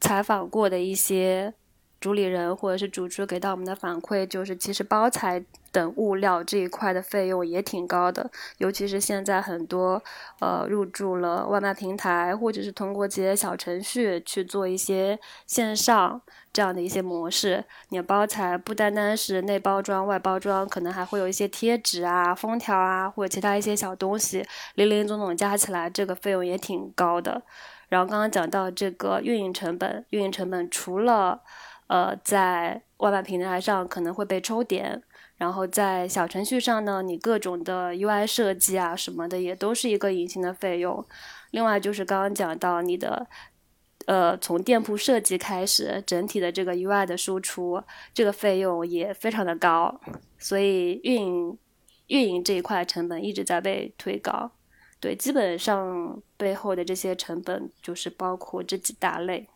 [0.00, 1.54] 采访过的一些。
[1.98, 5.42] 主理人或者是主织给到我们的反馈就是，其实包材
[5.76, 10.02] 等物料这一块的费用也挺高的，尤其是现在很多
[10.40, 16.18] 呃入驻了外卖平台，或者是通过这些小程序去做一些线上
[16.50, 17.62] 这样的一些模式。
[17.90, 24.42] 你包材不单单是内包装、外包装，可能还会有一些贴纸啊、封条啊，或者其他一些小东西，
[24.76, 27.42] 零零总总加起来，这个费用也挺高的。
[27.90, 31.42] 然后刚刚讲到这个运营成本，运营成本除了
[31.88, 35.02] 呃，在外卖平台上可能会被抽点，
[35.36, 41.04] 然后在小程序上呢，你各种的 UI 设计啊什么的也都是一个隐形的费用。
[41.50, 43.26] 另外就是刚刚讲到你的，
[44.06, 47.82] 呃，从店铺设计开始，整体的这个 UI 的输出，
[48.14, 50.00] 这个费用也非常的高，
[50.38, 51.58] 所以运营
[52.06, 54.52] 运营这一块成本一直在被推高。
[54.98, 59.48] 对，基本上背后的这些成本就是包括这几大类。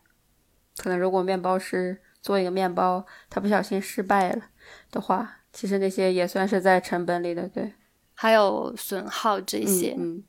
[0.77, 2.01] 可能如果面包师。
[2.23, 4.43] 做一个面包，他不小心失败了
[4.91, 7.73] 的话，其实那些也算是在成本里的，对。
[8.13, 10.23] 还有损耗这些，嗯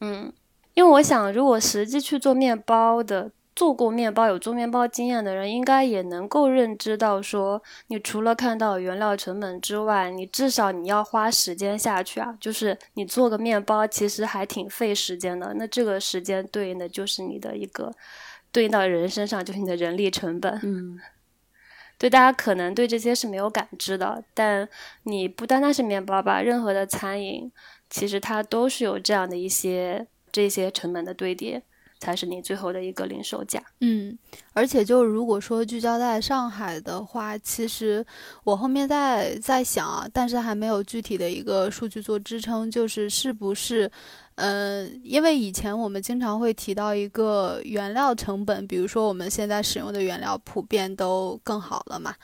[0.00, 0.32] 嗯，
[0.74, 12.36] 因为我想，如果实际去做面包的，做过面包、有做面包经验的人，应该也能够认知到，说你除了看到原料成本之外，你至少你要花时间下去啊。
[12.40, 15.54] 就是你做个面包，其实还挺费时间的。
[15.54, 17.92] 那这个时间对应的就是你的一个
[18.50, 20.98] 对应到人身上，就是你的人力成本，嗯。
[22.00, 24.66] 对大家可能对这些是没有感知的，但
[25.02, 27.52] 你不单单是面包吧，任何的餐饮，
[27.90, 31.62] 其实它都是有这样的一些这些成本的堆叠，
[32.00, 33.62] 才是你最后的一个零售价。
[33.80, 34.18] 嗯，
[34.52, 38.04] 而且就如果说聚焦在上海的话，其实
[38.42, 43.88] 我后面在在想啊，但是还没有具体的一个数据做支撑，就是是不是。
[44.36, 52.14] 嗯，因为以前我们经常会提到一个原料成本，比如说我们现在使用的原料普遍都更好了嘛。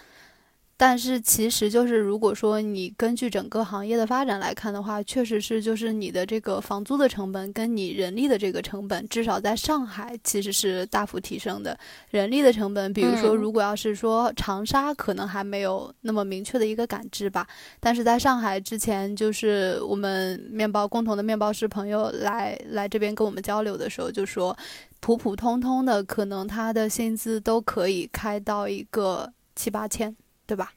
[0.79, 11.79] 但是其实就是，如果说你根据整个行业的发展来看的话，确实是就是你的这个房租的成本跟你人力的这个成本，至少在上海其实是大幅提升的。
[12.11, 17.47] 人力的成本，比如说如果要是说长沙，可能还没有那么明确的一个感知吧。
[17.81, 24.55] 但是在上海之前，就是我们面包共同的面包师朋友来来这边跟我们交流的时候，就说
[25.01, 30.15] 普普通通的可能他的薪资都可以开到一个七八千。
[30.47, 30.73] 对吧？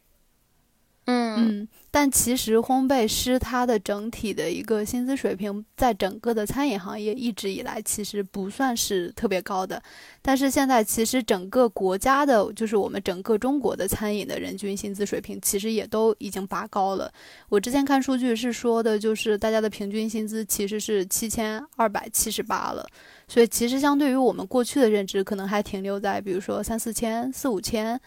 [1.05, 9.82] 嗯嗯，但其实烘焙师他的整体的一个薪资水平，在整个的餐饮行业一直以来其实不算是特别高的。
[10.21, 17.12] 但是现在其实整个国家的，就是我们整个中国的餐饮的人均薪资水平，其实也都已经拔高了。
[17.47, 22.85] 我之前看数据是说的，就是大家的平均薪资其实是七千二百七十八了。
[23.27, 28.00] 所以其实相对于我们过去的认知，可能还停留在比如说三四千、四五千。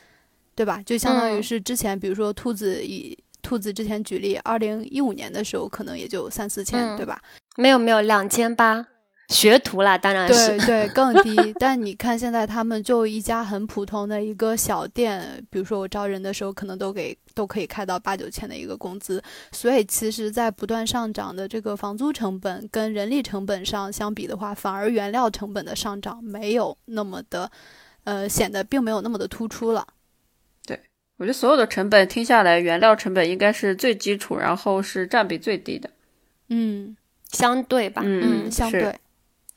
[0.55, 0.83] 对吧？
[0.85, 7.21] 就相当于是之前，比如说兔子以兔子之前举例，二零一五年的时候可能也就三四千，对吧？
[7.57, 8.87] 没有没有两千八，
[9.29, 11.55] 学徒啦，当然是对对更 低。
[11.59, 19.23] 但你看现在他们就一家很普通的一个小店，比如说我招人的时候，可能都给都可以开到八九千的一个工资。
[19.51, 27.51] 所以其实，在不断上涨的这个房租成本跟人力成本上相比的话，反而原料成本的上涨没有那么的，
[28.05, 29.87] 呃，显得并没有那么的突出了。
[31.23, 35.89] 对我觉得所有的成本听下来，原料成本应该是最基础，然后是占比最低的。
[36.49, 36.97] 嗯，
[37.31, 38.93] 相对吧，嗯，相对。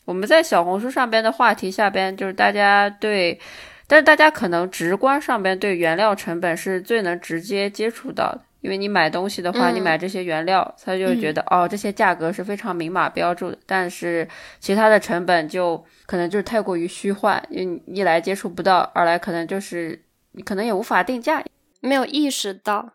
[0.05, 3.39] 我们在小红书上边的话题下边，就是大家对，
[3.87, 14.27] 但是大家可能直观上边对原料成本是最能直接接触到的，因为你买东西的话，你买这些原料，他就觉得哦，这些价格是非常明码标注的，但是
[14.59, 19.99] 其他的成本就可能就是太过于虚幻，因为一来接触不到，二来可能就是
[20.33, 21.43] 你可能也无法定价，
[21.85, 22.93] 没有意识到。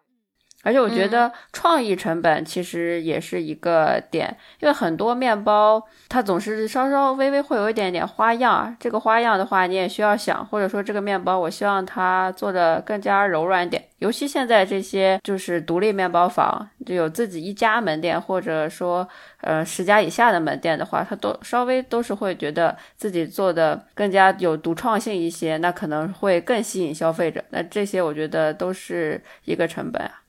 [0.62, 13.82] 而且我觉得创意成本其实也是一个点，因为很多面包它总是稍稍微微会有一点点花样，这个花样的话你也需要想，或者说这个面包我希望它做的更加柔软点。
[13.98, 19.06] 尤其现在这些就是独立面包房，就有自己一家门店，或者说
[19.42, 27.42] 呃十家以下的门店的话，它都稍微都是会觉得自己做的更加有独创性一些，那可能会更吸引消费者。
[27.50, 30.19] 那这些我觉得都是一个成本啊。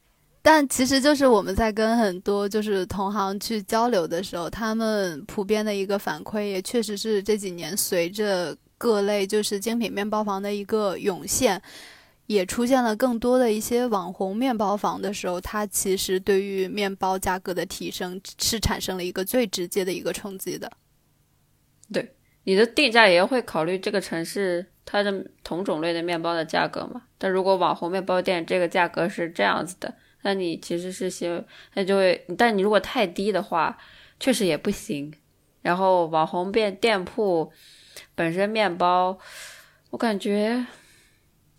[0.44, 11.62] 但其实就是我们在跟很多就是同行去交流的时候，他们普遍的一个反馈也确实是这几年随着各类就是精品面包房的一个涌现，
[12.26, 20.72] 也出现了更多的一些网红面包房的时候，它其实对于面包价格的提升是产生了一个最直接的一个冲击的。
[21.94, 22.16] 对，
[22.46, 27.04] 你的定价也会考虑这个城市它的同种类的面包的价格嘛？
[27.20, 29.94] 但如果网红面包店这个价格是这样子的。
[30.24, 31.44] 那你其实是先，
[31.74, 33.78] 那就会，但你如果太低的话，
[34.20, 35.14] 确实也不行。
[35.62, 37.52] 然后网红店店铺
[38.16, 39.18] 本身面包，
[39.92, 40.66] 我感觉，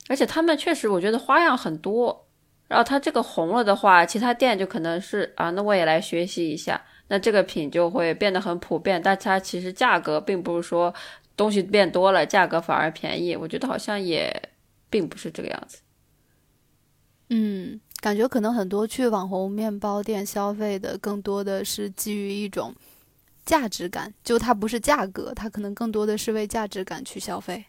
[0.08, 2.26] 而且他们确实我觉得花样很多。
[2.68, 6.82] 然后它这个红了的话，其他店就可能是啊，那我也来学习一下。
[7.08, 10.94] 那这个品就会变得很普遍，但它其实价格并不是说
[11.36, 13.36] 东西变多了，价格反而便宜。
[13.36, 14.50] 我觉得好像也
[14.88, 15.82] 并不是这个样子。
[17.28, 17.78] 嗯。
[18.02, 22.74] 感觉可能很多去网红面包店消费的，更多的是基于一种
[23.46, 27.66] 价值感，就它不是价格，它可能更多的是为价值感去消费。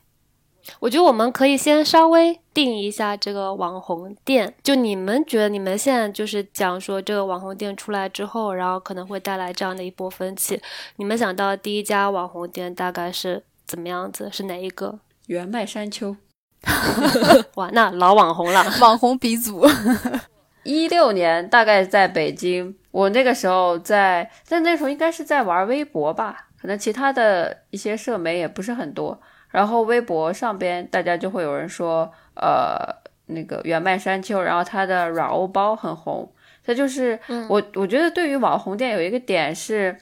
[0.80, 10.60] 我觉得我们可以先稍微定一下这个网红店，就你们觉得你们现在就是讲说这个网红店出来之后，然后可能会带来这样的一波风气，
[10.96, 14.30] 你们想到第一家网红店大概是怎么样子？
[14.32, 14.98] 是哪一个？
[15.28, 16.16] 原麦山丘。
[17.56, 19.66] 哇，那老网红了， 网红鼻祖。
[20.64, 29.20] 一六年大概在北京，我那个时候在，但那时候应该是在玩微博吧，可能其他的一些社媒也不是很多。
[29.50, 32.78] 然后微博上边大家就会有人说，呃，
[33.26, 36.32] 那个原麦山丘，然后它的软欧包很红。
[36.66, 39.96] 它就是我，我觉得对于网红店有一个点是。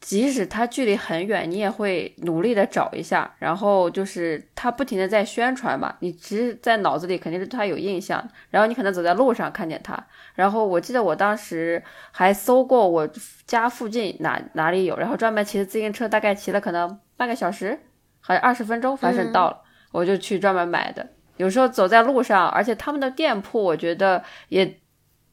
[0.00, 8.26] 即使它距离很远，你也会努力的找一下，然后就是它不停的在宣传嘛，你其实，在脑子里肯定是对它有印象。
[8.50, 9.98] 然后你可能走在路上看见它，
[10.34, 11.82] 然后我记得我当时
[12.12, 13.08] 还搜过我
[13.44, 17.78] 家附近哪哪里有，然后专门骑着自行车，大概骑了可能半个小时，
[18.20, 21.04] 好像二十分钟，反正到了，我就去专门买的。
[21.38, 24.78] 有时候走在路上，而且他们的店铺，我觉得也。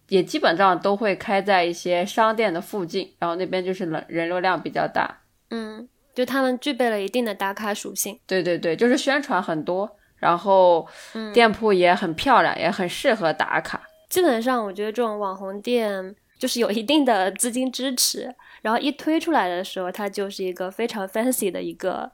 [0.10, 5.22] 也基本上都会开在一些商店的附近，然后那边就是人人流量比较大。
[5.49, 8.20] 嗯，就他们具备了一定的打卡属性。
[8.28, 10.88] 对对对，就是宣传很多，然后
[11.34, 13.82] 店铺也很漂亮，也很适合打卡。
[14.10, 22.12] 基本上，我觉得这种网红店就是有一定的资金支持，然后一推出来的时候，它就是一个非常 fancy 的一个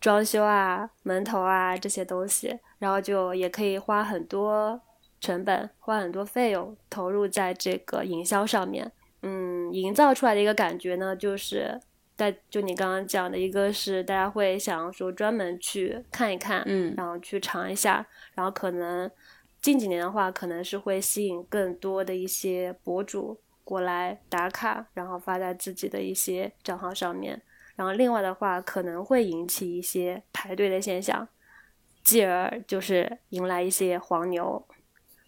[0.00, 4.80] 装修啊、门头啊这些东西，然后就也可以花很多。
[5.20, 8.90] 成本花很多费用投入在这个营销上面，
[9.22, 11.78] 嗯，营造出来的一个感觉呢，就是
[12.16, 19.10] 在就你刚刚讲的一个是大家会想说专门去看一看，嗯，然后去尝一下，然后可能
[19.60, 27.40] 近几年的话，可能是会吸引更多的一些博主过来打卡，然后发在自己的一些账号上面，
[27.76, 31.28] 然后另外的话可能会引起一些排队的现象，
[32.02, 34.66] 继而就是迎来一些黄牛。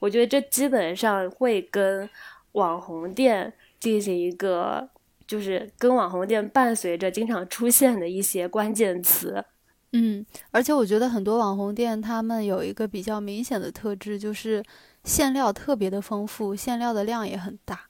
[0.03, 2.11] 我觉得这基本上会跟
[2.53, 4.89] 网红店进行一个，
[5.29, 9.45] 就是跟网红店伴随着经常出现的一些关键词。
[9.93, 14.61] 嗯，而且我觉得很多网红店他们有一个比较明显的特质，就是
[15.05, 17.83] 馅料特别的丰富，馅料的量也很大。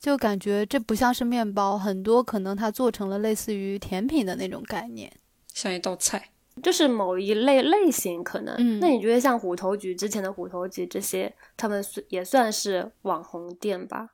[0.00, 5.12] 就感觉这不像是面包，很多可能它做成了类似于甜品的那种概念，
[5.54, 6.29] 像一道菜。
[6.62, 8.54] 就是某一类类型可能。
[8.58, 14.10] 嗯那你觉得像虎头局之前的虎头局这些，他们是也算是网红店吧？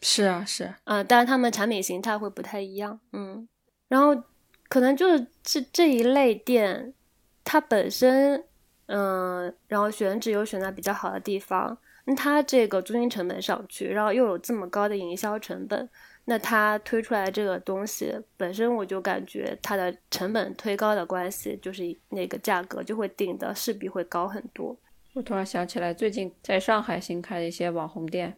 [0.00, 0.74] 是啊，是。
[0.84, 3.00] 嗯，但是他们产品形态会不太一样。
[3.12, 3.48] 嗯，
[3.88, 4.22] 然后
[4.68, 6.94] 可能就是这这一类店，
[7.42, 8.44] 它本身，
[8.86, 15.88] 嗯，然后选址又选在比较好的地方，那它这个租金成本上去，然后又有这么高的营销成本，
[16.30, 24.76] 那它推出来这个东西本身，我就感觉它的成本推高的关系，就是那个价格就会定的势必会高很多。
[25.14, 28.36] 我突然想起来，最近在上海新开的一些网红店，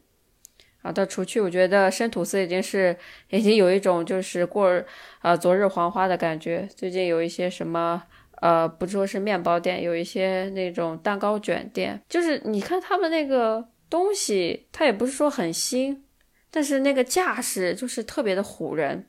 [0.83, 2.97] 啊，到除去，我觉得生吐司已经是
[3.29, 4.83] 已经有一种就是过
[5.23, 6.69] 呃昨日黄花的感觉。
[6.77, 8.01] 最近有一些什么
[8.41, 16.05] 呃，不说是面包店，有一些那种蛋糕卷店，就是你看他们那个东西，它也不是说很新，
[16.51, 19.07] 但是那个架势就是特别的唬人。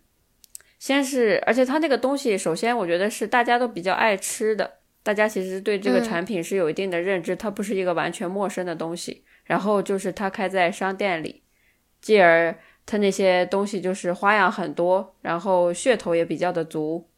[0.79, 9.23] 先是，而且它那个东西，首先我觉得是大家都比较爱吃的，大家其实对这个嗯产品是有一定的认知，它不是一个完全陌生的东西。
[9.43, 11.43] 然后就是它开在商店里，
[11.99, 17.09] 继而它那些东西就是花样很多，然后噱头也比较的足，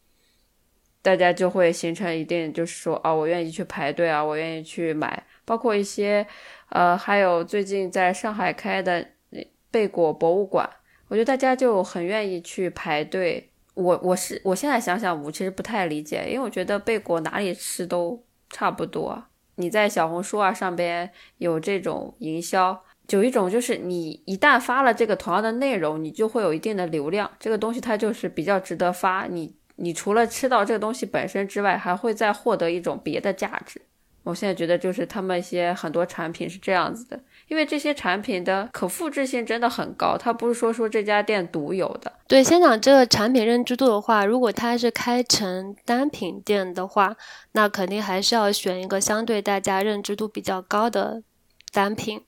[1.01, 6.25] 大家就会形成一定就是说啊，我愿意去排队啊，我愿意去买，包括一些
[6.69, 9.22] 呃，还有最近在上海开的那
[9.73, 10.69] 贝果博物馆，
[11.07, 13.49] 我觉得大家就很愿意去排队。
[13.73, 19.25] 我我是我现在想想，我其实不太理解，因为我觉得贝果哪里吃都差不多。
[19.55, 21.09] 你在小红书啊上边
[21.39, 29.25] 有这种营销，有一种就是你一旦发了这个同样的内容，你就会有一定的流量，这个东西它就是比较值得发。
[29.25, 33.81] 你你除了吃到这个东西本身之外，还会再获得一种别的价值。
[34.21, 37.19] 我现在觉得就是他们一些很多产品是这样子的，
[37.53, 42.11] 因为这些产品的可复制性真的很高，它不是说说这家店独有的。
[42.27, 47.15] 对，先讲这个产品认知度的话，如果它是开成单品店的话，
[47.51, 51.21] 那肯定还是要选一个相对大家认知度比较高的
[51.71, 52.21] 单品。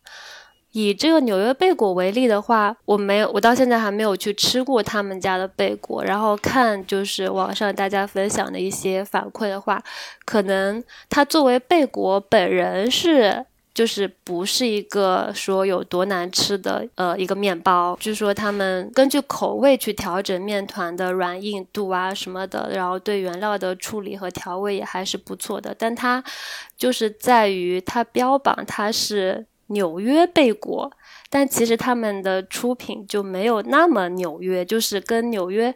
[0.73, 9.81] 以这个纽约贝果为例的话，我没有，我到现在还没有去吃过他们家的贝果，然后看就是网上大家分享的一些反馈的话，
[10.23, 13.43] 可能它作为贝果本人是
[13.75, 25.75] 就是不是一个说有多难吃的呃一个面包，据说他们根据口味去调整面团的软硬度啊什么的，然后对原料的处理和调味也还是不错的。
[25.77, 26.23] 但它
[26.77, 30.89] 就是在于它标榜它是纽约贝果，
[31.35, 35.75] 但其实他们的出品就没有那么纽约，就是跟纽约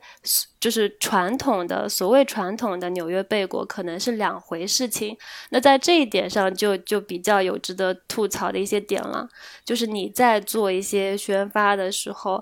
[0.57, 5.17] 就是传统的所谓传统的纽约贝果可能是两回事情。
[5.49, 9.27] 那在这一点上就就比较有值得吐槽的一些点了，
[9.65, 12.41] 就是你在做一些宣发的时候，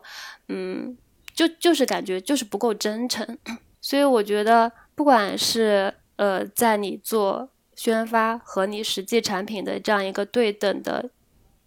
[0.49, 0.95] 嗯，
[1.33, 3.35] 就就是感觉就是不够真诚，
[3.81, 11.09] 所以我觉得不管是呃在你做宣发和你实际产品的这样一个对等的。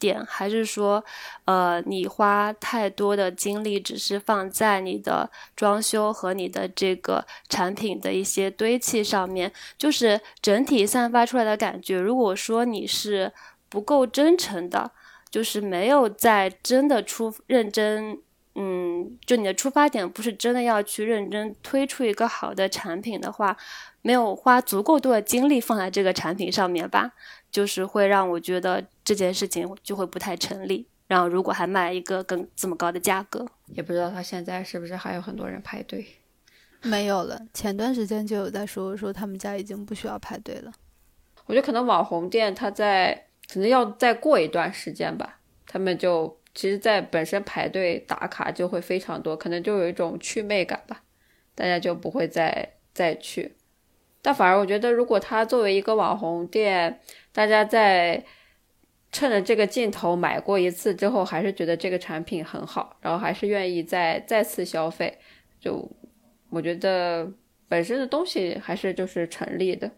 [0.01, 1.05] 点还是说，
[1.45, 12.01] 呃，你花太多的精力只是放在你的装修和你的这个产品的一些堆砌上面，就是整体散发出来的感觉。
[12.01, 13.31] 如果说你是
[13.69, 14.91] 不够真诚的，
[15.31, 18.19] 就是没有在真的出认真，
[18.55, 23.57] 嗯，就你的出发点不是真的要去认真推出一个好的产品的话，
[24.01, 27.13] 没有花足够多的精力放在这个产品上面吧。
[27.53, 30.87] 就是会让我觉得这件事情就会不太成立。
[31.09, 33.45] 然后如果还卖一个更这么高的价格，
[33.75, 36.07] 也不知道他现在是不是还有很多人排队。
[36.83, 40.73] 没有了，前段时间就有在说说他们家已经不需要排队了。
[41.47, 51.03] 我觉得可能网红店它在可能要再过一段时间吧，他们就其实，在本身排队打卡就会非常多，可能就有一种祛魅感吧，
[51.57, 53.57] 大家就不会再再去。
[54.23, 57.01] 但反而我觉得，如果它作为一个网红店，
[57.33, 58.25] 大家在
[59.13, 65.19] 趁着这个劲头买过一次之后，还是觉得这个产品很好，然后还是愿意再再次消费，
[65.59, 65.91] 就
[66.49, 67.33] 我觉得
[67.69, 69.91] 本身的东西还是就是成立的。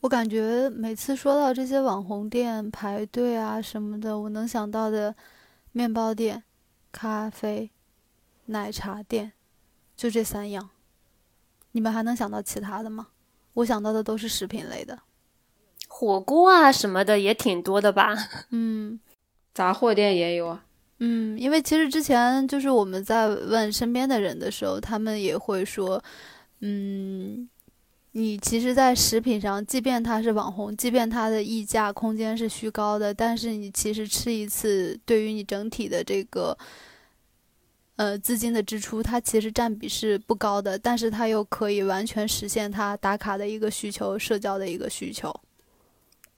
[0.00, 5.16] 我感觉每次说到这些网红店排队啊什么的，我能想到的
[5.72, 6.44] 面包店、
[6.92, 7.70] 咖啡、
[8.44, 9.32] 奶茶店，
[9.96, 10.70] 就这三样。
[11.72, 13.08] 你们还能想到其他的吗？
[13.54, 14.98] 我想到的都是食品类的，
[15.98, 18.14] 火锅啊什么的也挺多的吧？
[18.50, 19.00] 嗯
[19.54, 20.62] 杂货店也有啊。
[20.98, 26.02] 嗯，因为其实之前就是我们在问身边的人的时候，他们也会说，
[26.60, 27.48] 嗯，
[28.12, 36.56] 你其实，在食品上，即便它是网红，即便它的溢价空间是虚高的，但是你其实吃一次，对于你整体的这个，
[37.96, 45.34] 呃，资金的支出，它其实占比是不高的，但是它又可以完全实现它打卡的一个需求，社交的一个需求。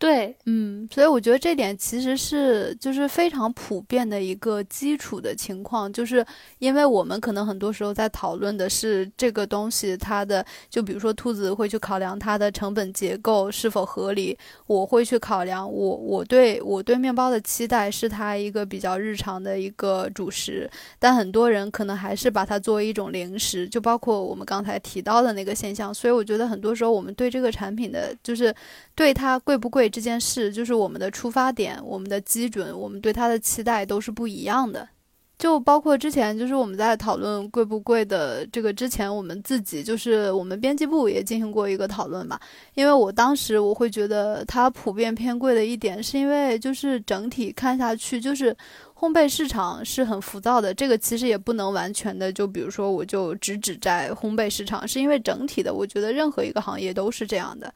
[0.01, 6.25] 对，嗯，所以我觉得这点其实是就是非常普遍的一个基础的情况，就是
[6.61, 14.39] 因为我们可能很多时候在讨论的是这个东西它的，就比如说兔子会去考量它的成本结构是否合理，
[14.69, 20.71] 我会去考量我我对我对面包的期待是它一个比较日常的一个主食，
[21.01, 28.55] 但很多人可能还是把它作为一种零食，就包括我们刚才提到的那个现象，所以我觉得很多时候我们对这个产品的就是
[28.95, 29.88] 对它贵不贵。
[29.89, 34.89] 这件事就是我们的出发点，我们的基准，我们对它的期待都是不一样的。
[35.39, 42.37] 就包括之前，就是我们在讨论贵不贵的这个之前，我们自己就是我们编辑部也进行过一个讨论嘛。
[42.75, 48.53] 因为我当时我会觉得它普遍偏贵的一点，是因为就是整体看下去，就是
[48.97, 50.75] 烘焙市场是很浮躁的。
[50.75, 57.73] 这个其实也不能完全的，就比如说我就只指在烘焙市场，是因为整体的，我觉得任何一个行业都是这样的。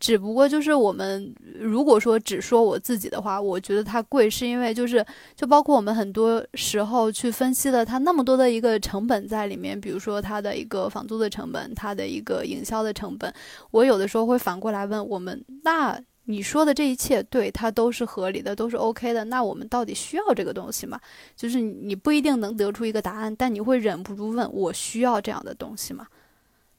[0.00, 13.32] 只不过就是我们如果说只说我自己的话，我觉得它贵是因为就是就包括我们很多时候去分析了它那么多的一个成本在里面，比如说它的一个房租的成本，它的一个营销的成本，
[13.70, 20.98] 我有的时候会反过来问我们：那你说的这一切对它都是合理的，都是 OK 的，那我们到底需要这个东西吗？
[21.36, 26.06] 就是你不一定能得出一个答案，但你会忍不住问我需要这样的东西吗？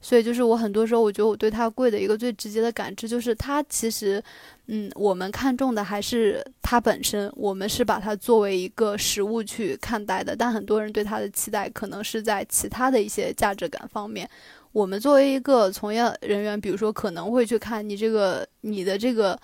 [0.06, 4.24] 所以就是我很多时候，我觉得我对它贵的一个最直接的感知，就是它其实，
[4.68, 10.36] 嗯，我们看重的还是它本身，我们是把它作为一个实物去看待的。
[10.36, 14.30] 但很多人对它的期待，可能是在其他的一些价值感方面。
[14.74, 19.36] 我们作为一个从业人员，比如说可能会去看你这个、你的这个、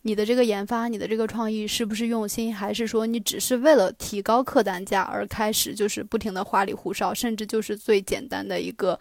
[0.00, 8.98] 你的这个研发、你的这个创意是不是用心，还是说你只是为了提高客单价而开始就是不停的花里胡哨，甚至就是最简单的一个。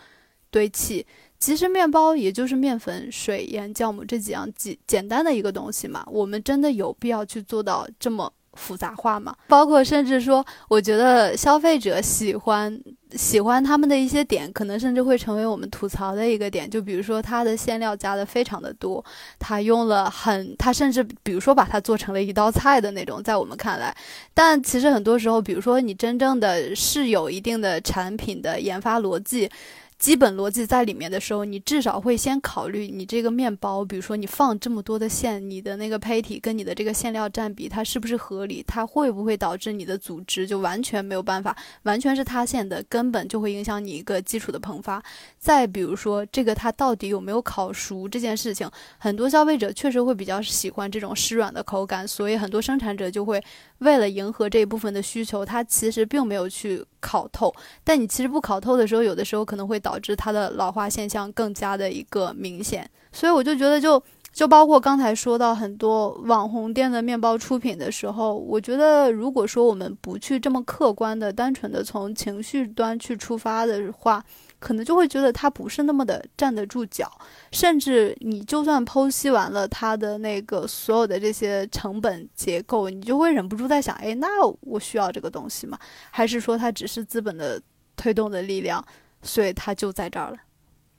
[0.56, 1.06] 堆砌，
[1.38, 6.01] 其实面包也就是面粉、水、盐、酵母这几样简简单的一个东西嘛。
[6.08, 9.36] 我们真的有必要去做到这么复杂化吗？
[9.49, 12.82] 包括甚至说，我觉得消费者喜欢
[13.12, 16.70] 喜欢他们的一些点，可能甚至会成为我们吐槽的一个点。
[16.70, 19.03] 就比如说，它的馅料加的非常的多，
[19.38, 23.93] 它用了很，它甚至比如说把它做成了一道菜的那种，在我们看来。
[24.34, 29.49] 但其实很多时候，比如说你真正的是有一定的产品的研发逻辑。
[29.98, 38.64] 基本逻辑在里面的时候，你至少会先考虑你这个面包，比如说你放这么多的馅，你的那个胚体跟你的这个馅料占比，它是不是合理？
[38.68, 45.02] 它会不会导致你的组织就完全没有办法，完全是塌陷的，根本就会影响你一个基础的膨发。
[45.39, 53.41] 再比如说这个它到底有没有烤熟这件事情，很多消费者确实会比较喜欢这种湿软的口感，所以很多生产者就会
[53.80, 57.53] 为了迎合这一部分的需求，它其实并没有去烤透。
[57.84, 59.76] 但你其实不烤透的时候，有的时候可能会。
[59.86, 64.01] 导致它的老化现象更加的一个明显，所以我就觉得，就
[64.34, 74.26] 就包括刚才说到很多网红店的面包出品的时候，我觉得如果说我们不去这么客观的、单纯的从情绪端去出发的话，
[74.60, 77.12] 可能就会觉得它不是那么的站得住脚。
[77.51, 84.28] 甚至你就算剖析完了它的那个所有的这些成本结构，你就会忍不住在想：哎，那
[84.62, 85.78] 我需要这个东西吗？
[86.12, 87.62] 还是说它只是资本的
[87.95, 88.84] 推动的力量？
[89.22, 90.38] 所以它就在这儿了，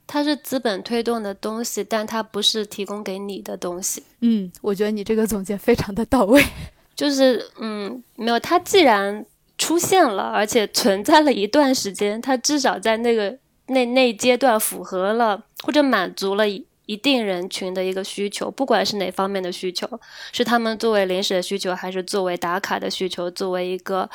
[0.05, 4.03] 它是资本推动的东西，但它不是提供给你的东西。
[4.19, 6.43] 嗯，我觉得你这个总结非常的到位。
[6.93, 9.25] 就是嗯，没有，它既然
[9.57, 13.37] 出现了，而且存在了一段时间，它至少在那个
[13.67, 19.87] 那那阶段符合了或者满足了一定人群的一个需求，不管是哪方面的需求，
[20.31, 24.09] 是他们作为零食的需求，还是作为打卡的需求，作为一个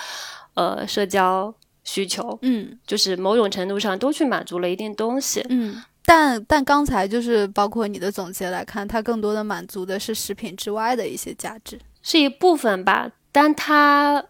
[0.55, 1.55] 呃社交。
[1.84, 14.24] 需求，嗯，就是某种程度上都去满足了一定东西，嗯，但但刚才就是包括你的总结来看，它更多的满足的是食品之外的一些价值，是一部分吧，但它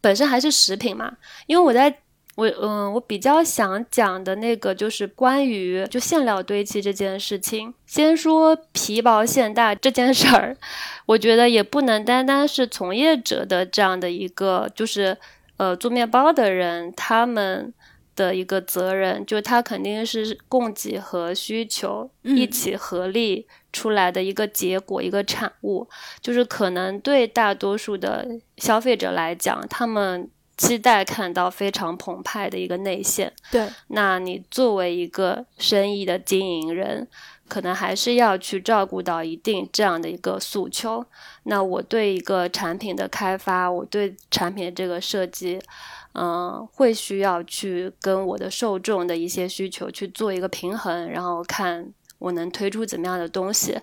[0.00, 1.16] 本身还是食品嘛。
[1.46, 2.00] 因为我在
[2.38, 7.74] 我嗯，我比较想讲的那个就是关于就馅料堆砌这件事情。
[7.84, 10.56] 先说皮薄馅大这件事儿，
[11.06, 15.18] 我觉得也不能单单是从业者的这样的一个就是。
[15.58, 17.74] 呃，做面包的人，他们
[18.14, 25.88] 的一个责任，就他肯定是供给和需求一起合力出来的一个结果，一个产物。
[26.22, 28.24] 就是可能对大多数的
[28.58, 33.32] 消费者来讲，他们期待看到非常澎湃的一个内线。
[33.50, 37.08] 对，那你作为一个生意的经营人，
[37.48, 41.06] 可能还是要去照顾到一定这样的一个诉求。
[41.44, 45.58] 那我对一个产品的开发，我对产品的这个设计，
[46.12, 53.78] 嗯，会需要去跟我的受众的一些需求去做一个平衡，然后看我能推出怎么样的东西，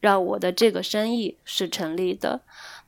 [0.00, 2.42] 让我的这个生意是成立的。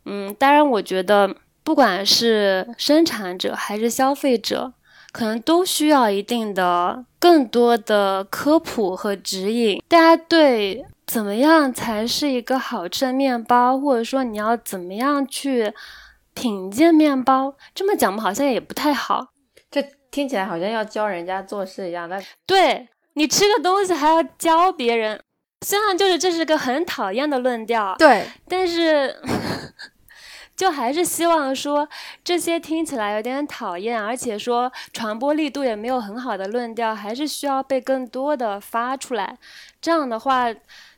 [0.04, 4.72] 嗯，当然，我觉得不管是生产者还是消费者。
[5.12, 9.78] 可能都需要一定的、更多的科普和指引。
[9.86, 15.70] 大家对怎么样才是一个好吃的面包，或者说你要怎么样去
[16.32, 19.26] 品鉴面包，这么讲吧，好像也不太好。
[19.70, 22.08] 这听起来好像要教人家做事一样。
[22.08, 25.20] 那对你吃个东西还要教别人，
[25.60, 29.14] 虽然就是这是个很讨厌的论调，对，但是。
[30.54, 31.88] 就还是希望说
[32.22, 39.36] 这些听起来有点讨厌，而且说传播力度也没有很好的论调，还是需要被更多的发出来。
[39.80, 40.46] 这样的话，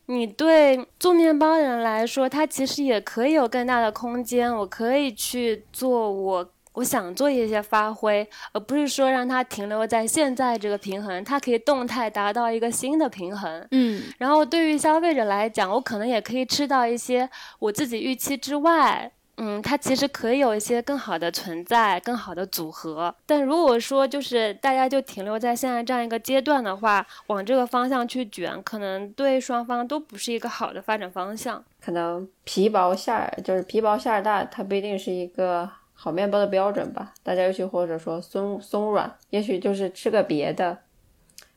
[0.06, 4.54] 你对做面包的人来说，他其实也可以有更大的空间。
[4.54, 13.66] 我可以去做我我想做一些发挥，而不是说让它停留在现在这个平衡，它可以动态达到一个新的平衡。
[13.70, 17.30] 嗯，然后对于消费者来讲，我可能也可以吃到一些
[17.60, 19.10] 我自己预期之外。
[19.36, 23.12] 嗯，它其实可以有一些更好的存在，更好的组合。
[23.26, 31.64] 但如果说就是大家就停留在现在这样一个阶段的话，往这个方向去卷，可能对双方都不是一个好的发展方向。
[31.80, 37.12] 可能皮薄馅儿就是皮薄馅儿大，它不一定是一个好面包的标准吧。
[37.24, 40.78] 大家尤其或者说松松软，也许就是吃个别的，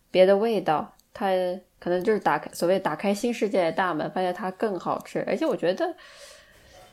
[0.09, 1.27] 别的味道，它
[1.79, 5.23] 可能就是打开所谓打开新世界的大门，发现它更好吃。
[5.27, 5.95] 而且我觉得，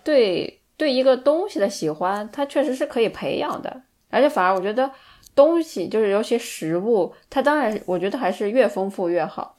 [0.04, 0.60] 对。
[0.76, 4.90] 对一个东西的喜欢，它确实是可以培养的，而且反而我觉得
[5.34, 9.56] 东西就是尤其食物，它当然我觉得还是越丰富越好，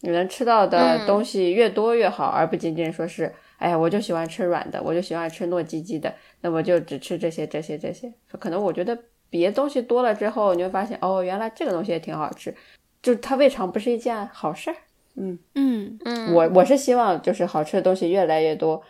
[0.00, 8.12] 你能吃到的东西越多越好，而不仅仅说是，哎呀，我就喜欢吃软的，我就喜欢吃糯叽叽的，那我就只吃这些这些这些。
[8.38, 8.98] 可能我觉得
[9.30, 12.54] 别东西多了之后，你会发现哦，原来这个东西也挺好吃，
[13.02, 14.76] 就它未尝不是一件好事儿。
[15.16, 18.82] 嗯嗯嗯，我我是希望就是好吃的东西越来越多。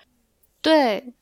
[0.61, 1.15] 对。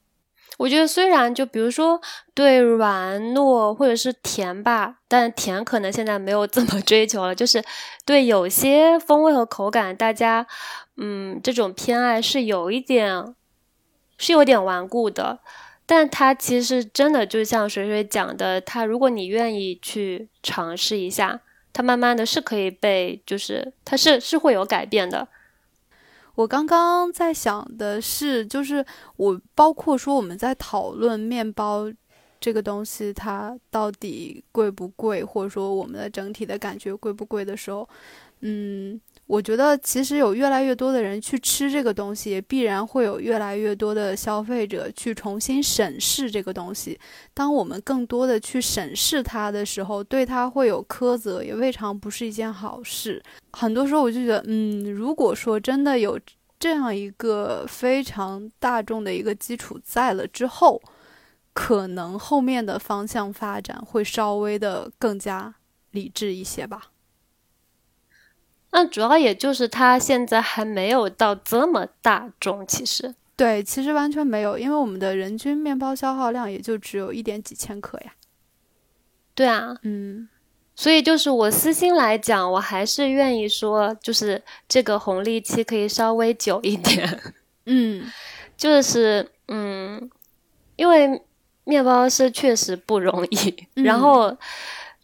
[0.57, 2.01] 我觉得虽然就比如说
[2.35, 7.35] 对软糯或者是甜吧，但甜可能现在没有这么 追求了。
[7.35, 7.63] 就是
[8.05, 10.47] 对有些风味和口感，大家
[10.97, 13.35] 嗯这种偏爱是有一点
[14.17, 15.41] 是有点顽固的。
[15.89, 21.41] 但它其实真的就像水水讲的，它如果你愿意去尝试一下，
[21.73, 25.29] 它慢慢的是可以被就是它是是会有改变的。
[26.37, 28.85] 我刚刚在想的是，就是
[29.17, 31.93] 我包括说我们在讨论面包
[32.39, 37.89] 这个东西，它到底贵不贵，或者说我们的整体的感觉贵不贵的时候，
[38.41, 39.01] 嗯。
[39.27, 46.99] 我觉得其实有越来越多的人去吃这个东西，必然会有越来越多的消费者去重新审视这个东西。
[47.35, 53.21] 当我们更多的去审视它的时候，对它会有苛责，也未尝不是一件好事。
[53.53, 56.19] 很多时候我就觉得，嗯，如果说真的有
[56.61, 60.81] 这样一个非常大众的一个基础在了之后，
[61.53, 65.53] 可能后面的方向发展会稍微的更加
[65.91, 66.93] 理智一些吧。
[68.79, 78.13] 那主要也就是它现在还没有到这么大众，其实对，其实完全没有，因为我们的人均面包消耗量也就只有一点几千克呀。
[79.35, 80.29] 对啊，嗯，
[80.75, 87.23] 所以就是我私心来讲，我还是愿意说，就是这个红利期可以稍微久一点。
[87.65, 88.13] 嗯，
[88.59, 90.11] 就是嗯，
[90.77, 91.23] 因为
[91.65, 94.37] 面包是确实不容易，然后。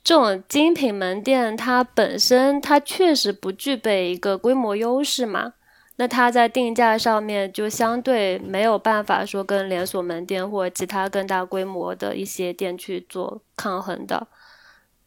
[0.04, 5.52] 这种精品门店，它本身它确实不具备一个规模优势嘛，
[5.94, 14.26] 那它在定价上面就相对没有办法说跟连锁门店或其他更大规模的一些店去做抗衡的，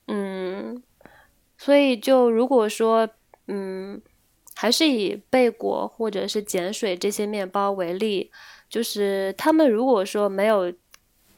[0.07, 0.81] 嗯，
[1.57, 3.09] 所以就如果说，
[3.47, 4.01] 嗯，
[4.55, 8.31] 还是以贝果或者是碱水这些面包为例，
[8.69, 10.71] 就是他们如果说没有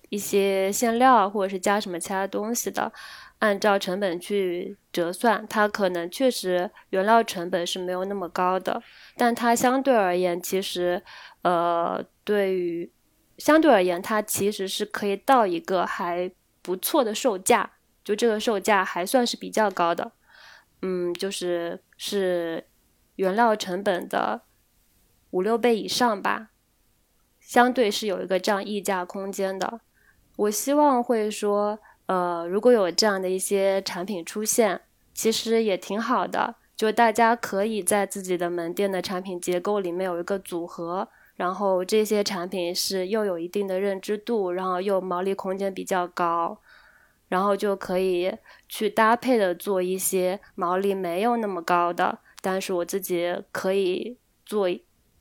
[0.10, 2.94] 一些馅料或者是加什么其他东西的。
[3.40, 8.82] 按照成本去折算，它可能确实原料成本是没有那么高的，
[9.16, 11.04] 但它相对而言，其实，
[11.44, 12.92] 呃，对于
[13.38, 16.32] 相对而言，它其实是可以到一个还
[16.64, 17.74] 不错的售价，
[18.04, 20.12] 就这个售价还算是比较高的，
[20.82, 22.66] 嗯，就是是
[23.18, 24.42] 原料成本的
[25.30, 26.50] 五六倍以上吧，
[27.40, 29.82] 相对是有一个这样溢价空间的。
[30.38, 31.78] 我希望会说。
[32.08, 34.82] 呃，如果有这样的一些产品出现，
[35.14, 36.56] 其实也挺好的。
[36.76, 46.60] 就大家可以在自己的门店的产品结构里面有一个组合，然后这些产品是又有一定的认知度，然后又毛利空间比较高，
[47.28, 48.32] 然后就可以
[48.70, 54.68] 去搭配的做一些毛利没有那么高的，但是我自己可以做，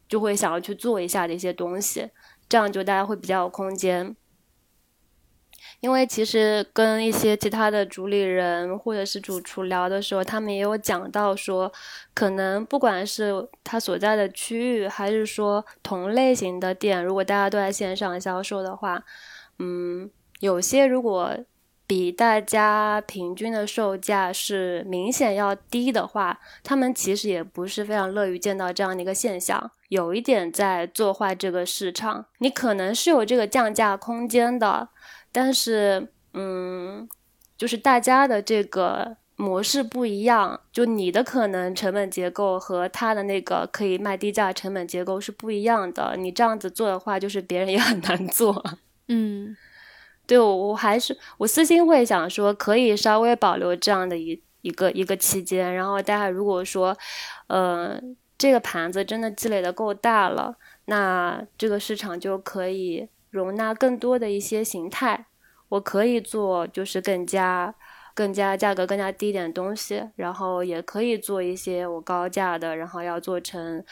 [0.06, 2.10] 就会想要去做一下的一些东西，
[2.48, 4.14] 这样就大家会比较有空间。
[5.86, 11.72] 因为其实跟一些其他的主理人或者是主厨聊的时候，他们也有讲到说，
[12.12, 13.32] 可能不管是
[13.62, 19.04] 他所在的区域，还是说同类型的店，如果大家都在线上销售的话，
[19.60, 20.10] 嗯，
[20.40, 21.36] 有些如果
[21.86, 32.26] 比大家平均的售价是明显要低的话，他们其实也不是非常乐于见到这样的一个现象，有一点在做坏这个市场。
[32.38, 34.88] 你可能是有这个降价空间的。
[35.38, 37.06] 但是，嗯，
[37.58, 46.16] 就是大家的这个模式不一样，就你的可能成本结构和他的那个可以卖低价成本结构是不一样的。
[46.16, 48.64] 你这样子做的话，就是别人也很难做。
[49.08, 49.54] 嗯，
[50.26, 55.74] 对我我还是我私心会想说，可以稍微保留这样的一一个一个期间。
[55.74, 56.96] 然后大家如果说，
[57.48, 58.00] 呃，
[58.38, 60.56] 这个盘子真的积累的够大了，
[60.86, 63.06] 那这个市场就可以。
[63.36, 65.26] 容纳更多的一些形态，
[65.68, 67.74] 我可以做就是更加、
[68.14, 73.84] 更加价格更加低一点东西，然后也可以做一些我高价的，然后要做成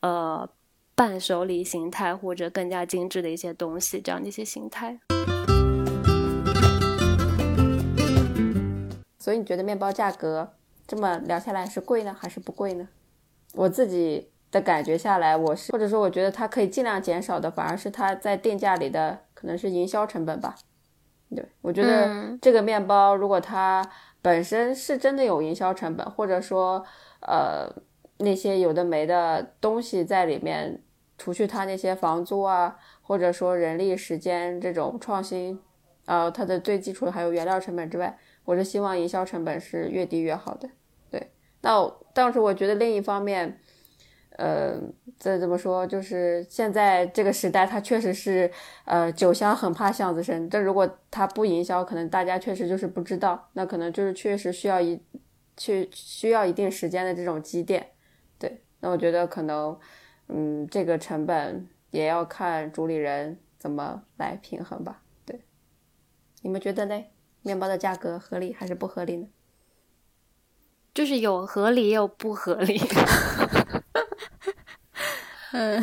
[0.00, 0.48] 呃
[0.94, 4.98] 伴手礼形态或者更加精致的一些东西，这样的一些形态。
[9.18, 10.54] 所以你觉得面包价格
[10.86, 12.88] 这么聊下来是贵呢，还是不贵呢？
[13.52, 14.30] 我自己。
[14.50, 20.54] 的感觉下来，我是或者说我觉得它可以尽量减少的，反而是它在定价里的可能是营销成本吧。
[21.36, 23.86] 对我觉得这个面包如果它
[24.22, 26.82] 本身是真的有营销成本，或者说
[27.20, 27.70] 呃
[28.16, 30.82] 那些有的没的东西在里面，
[31.18, 35.60] 除去它那些房租啊，或者说人力时间这种创新，
[36.06, 40.70] 呃它的最基础的还有原料成本之外，我是希望营销成本是越低越好的。
[41.10, 41.30] 对，
[41.60, 43.60] 那但是我觉得另一方面。
[44.38, 44.80] 呃，
[45.18, 48.48] 这怎么说，就是现在这个时代，它确实是，
[48.84, 50.48] 呃，酒香很怕巷子深。
[50.48, 55.00] 这如果它不营销，可能大家确实就是不知道，那可能就是确实需要一，
[55.56, 57.84] 去需要一定时间的这种积淀。
[58.38, 59.76] 对，那我觉得可能，
[60.28, 65.02] 嗯，这个成本也要看主理人怎么来平衡吧。
[65.26, 65.40] 对，
[66.42, 67.04] 你们觉得呢？
[67.42, 69.26] 面包的价格合理还是不合理呢？
[70.94, 72.80] 就是有合理也有不合理。
[75.52, 75.82] 嗯，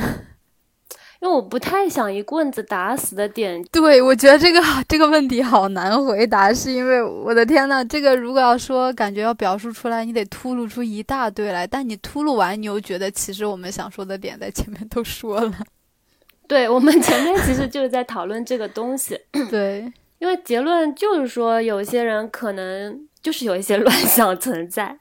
[1.21, 3.63] 因为我不太想一棍子打死的点。
[3.71, 11.65] 对，我觉得这个这个问题好难回答，是因为我的天呐，这个如果要说感觉要表述出来，你得秃噜出一大堆来。
[11.65, 15.53] 但你秃噜完，你又觉得其实我们想说的点在前面都说了。
[16.47, 19.19] 对，我们前面其实就是在讨论这个东西。
[19.49, 24.95] 对，因为结论就是说，有些人可能就是有一些乱象存在，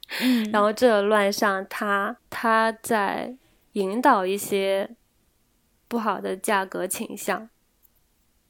[0.50, 3.34] 然后这个乱象，他他在。
[3.74, 4.90] 引导一些
[5.86, 7.48] 不好的价格倾向，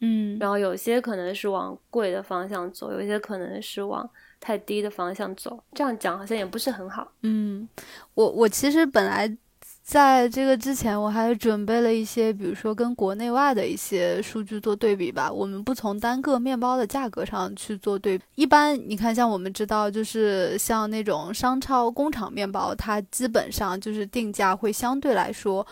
[0.01, 4.09] 嗯，然后有些可能是往贵的方向走，有些可能是往
[4.41, 5.63] 太低的方向走。
[5.75, 7.13] 这样讲好像也不是很好。
[7.23, 7.69] 嗯，
[8.15, 9.37] 我我其实本来。
[9.85, 15.31] 在这个之前，我还准备了一些，比如说跟国内外的一些数据做对比吧。
[15.31, 18.25] 我们不从单个面包的价格上去做对比。
[18.35, 25.65] 一般你看，像我们知道，就是像那种商超工厂面包，它基本上就是定价会相对来说。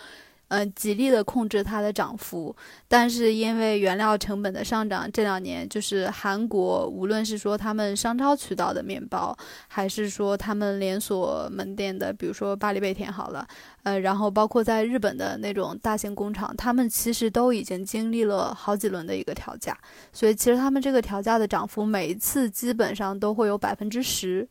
[0.53, 2.55] 嗯，极力的控制它的涨幅，
[2.87, 9.35] 但是因为原料成本的上涨，这两年就是韩国，无论是说他们商超渠道的面包，
[9.69, 13.49] 还是说他们连锁门店的，比如说巴黎贝甜好了，
[13.83, 19.75] 呃，然后包括在日本的那种大型工厂，他们其实都已经经历了好几轮的一个调价，
[20.13, 24.47] 所以其实他们这个调价的涨幅，每一次基本上都会有百分之十。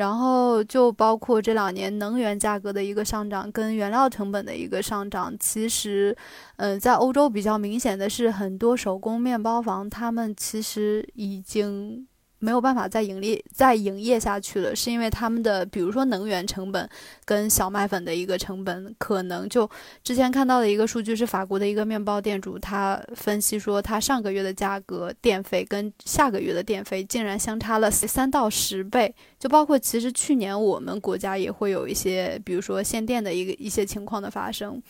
[0.00, 5.30] 然后就包括这两年能源价格的一个上涨，跟原料成本的一个上涨。
[5.38, 6.16] 其实，
[6.56, 12.06] 嗯，在欧洲比较明显的是，很多手工面包房他们其实已经。
[12.40, 16.88] 没有办法再盈利、再营业下去了，是因为他们的，比如说能源成本
[17.24, 19.68] 跟小麦粉的一个成本，可能就
[20.02, 34.82] 之前看到的一个数据是法国的一个面包店主，他分析说，他上个月的价格电费跟下个月的电费竟然相差了三到十倍，就包括其实去年我们国家也会有一些，比如说限电的一个一些情况的发生。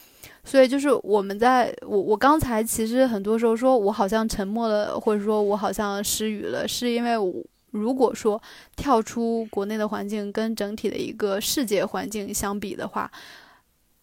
[0.51, 7.33] 所以就是我们在我我刚才其实很多时候说我好像沉默了，或者说我好像失语了，是因为我
[7.71, 8.43] 如果说
[8.75, 13.09] 跳出国内的环境跟整体的一个世界环境相比的话，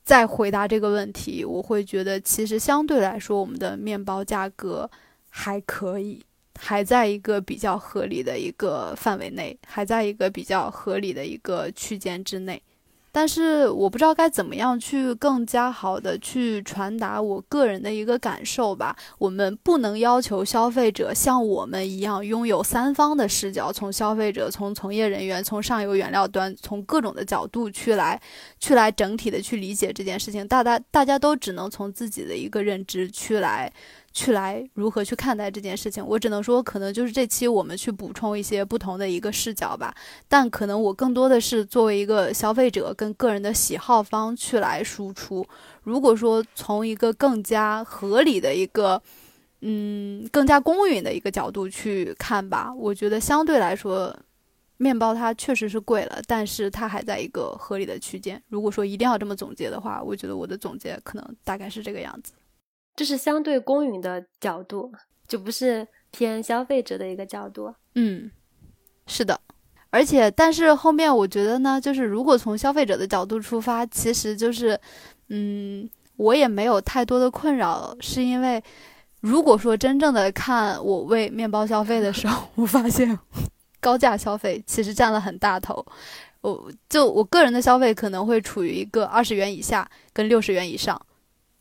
[0.06, 4.90] 再回答这个问题，我会觉得其实相对来说，我们的面包价格
[5.28, 6.24] 还可以，
[6.58, 12.62] 还在一个比较合理的一个范围内，还在一个比较合理的一个区间之内。
[13.18, 18.96] 但是我不知道该怎么样去更加好的去传达我个人的一个感受吧。
[19.18, 28.22] 我们不能要求消费者像我们一样拥有三方的视角，从消费者、从从业人员、从上游原料端、从各种的角度去来
[28.60, 30.48] 去来整体的去理解这件事情。
[30.48, 33.74] 大大大家都只能从自己的一个认知去来。
[34.18, 39.94] 去来如何去看待这件事情，我只能说，可能就是这期我们去补充一些不同的一个视角吧。
[40.28, 45.46] 但可能我更多的是作为一个消费者跟个人的喜好方去来输出。
[45.84, 49.00] 如果说从一个更加合理的一个，
[49.62, 54.18] 嗯，更加公允的一个角度去看吧，我觉得相对来说，
[54.78, 58.42] 面包它确实是贵了，但是它还在一个合理的区间。
[58.50, 62.34] 如果说一定要这么总结的话，我觉得我的总结可能大概是这个样子。
[62.98, 64.92] 这是相对公允的角度，
[65.28, 67.72] 就不是偏消费者的一个角度。
[67.94, 68.32] 嗯，
[69.06, 69.40] 是的，
[69.92, 74.78] 而且但是后面我觉得呢，就是如果从消费者的角度出发，其实就是，
[75.30, 78.62] 嗯，我也没有太多的困扰，是因为
[79.22, 83.18] 如果说真正的看我为面包消费的时候，我发现
[83.80, 85.86] 高价消费其实占了很大头。
[86.42, 91.00] 我就我个人的消费可能会处于一个二十元以下跟六十元以上。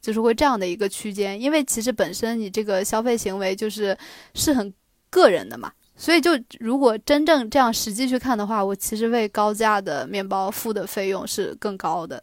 [0.07, 3.99] 就是会这样的一个区间，因为其实本身你这个消费行为就是
[4.35, 4.73] 是很
[5.11, 6.31] 个人的嘛，所以就
[6.61, 12.23] 如果真正这样实际去看的话，我其实为高价的面包付的费用是更高的，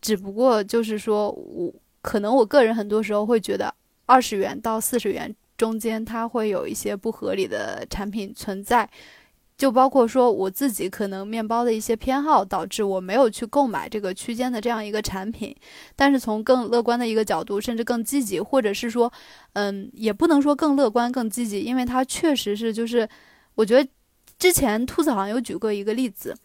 [0.00, 3.74] 只不过就是说我可能我个人很多时候会觉得
[4.06, 8.88] 二十元到四十元中间它会有一些不合理的产品存在。
[9.56, 15.54] 就包括说我自己可能面包的一些偏好，导致我没有去购买这个区间的这样一个产品。
[15.94, 19.12] 但是从更乐观的一个角度，甚至更积极，或者是说，
[19.52, 23.08] 嗯，也不能说更乐观、更积极，因为它确实是就是，
[23.54, 23.88] 我觉得
[24.38, 26.36] 之前兔子好像有举过一个例子，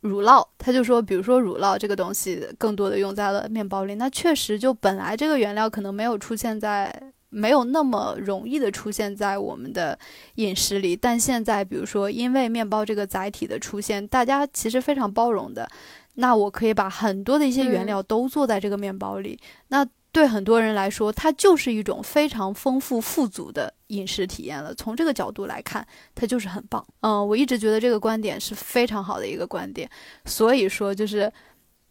[0.00, 7.12] 乳酪，他就说，比如说乳酪这个东西更多的用在了面包里，那确实就本来这个原料可能没有出现在。
[7.30, 9.98] 没有那么容易的出现在我们的
[10.34, 15.68] 饮食里，但现在，比如说，因为面包这个载体的出现，大家其实非常包容的。
[16.14, 24.74] 那我可以把很多的一些原料都做在这个面包里，那对很多人来说，它就是一种非常丰富富足的饮食体验了。
[24.74, 26.84] 从这个角度来看，它就是很棒。
[27.00, 29.88] 嗯，我一直觉得这个观点是非常好的一个观点。
[30.24, 31.32] 所以说，就是，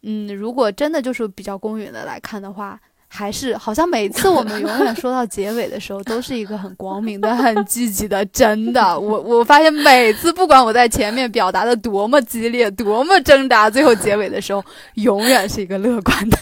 [0.02, 2.78] 嗯，如果真的就是比较公允的来看的话。
[3.12, 8.24] 还是好像每次我们永远说到结尾的时候，都是一个很光明的、很积极的。
[8.26, 16.38] 真的， 我我发现每次不管我在前面表达的多么激烈、多么挣扎，最后结尾的时候，永远是一个乐观的。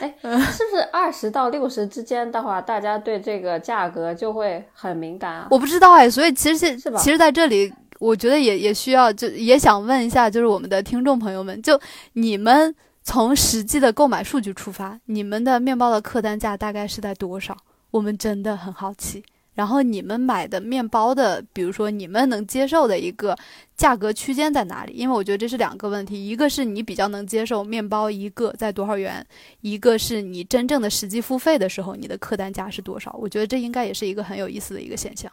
[0.00, 5.46] 哎，是不是二十到六十之间的话，大家对这个价格就会很敏感啊？
[5.48, 6.76] 我不知道哎，所以其实？
[6.76, 11.80] 其实在这里，我觉得也也需要，就也想问一下，就是我们的听众朋友们，就
[12.14, 12.74] 你们。
[13.08, 17.56] 从实际的购买数据出发，你们的面包的客单价大概是在多少？
[17.90, 19.24] 我们真的很好奇。
[19.54, 23.34] 然后你们买的面包的，比如说你们能接受的一个
[23.74, 24.92] 价格区间在哪里？
[24.92, 29.26] 因为我觉得这是两个问题，一个是你比较能接受面包一个在多少元，
[29.62, 33.18] 一个是你真正的实际付费的时候，你的客单价是多少？
[33.18, 35.32] 我觉得这应该也是一个很有意思的一个现象。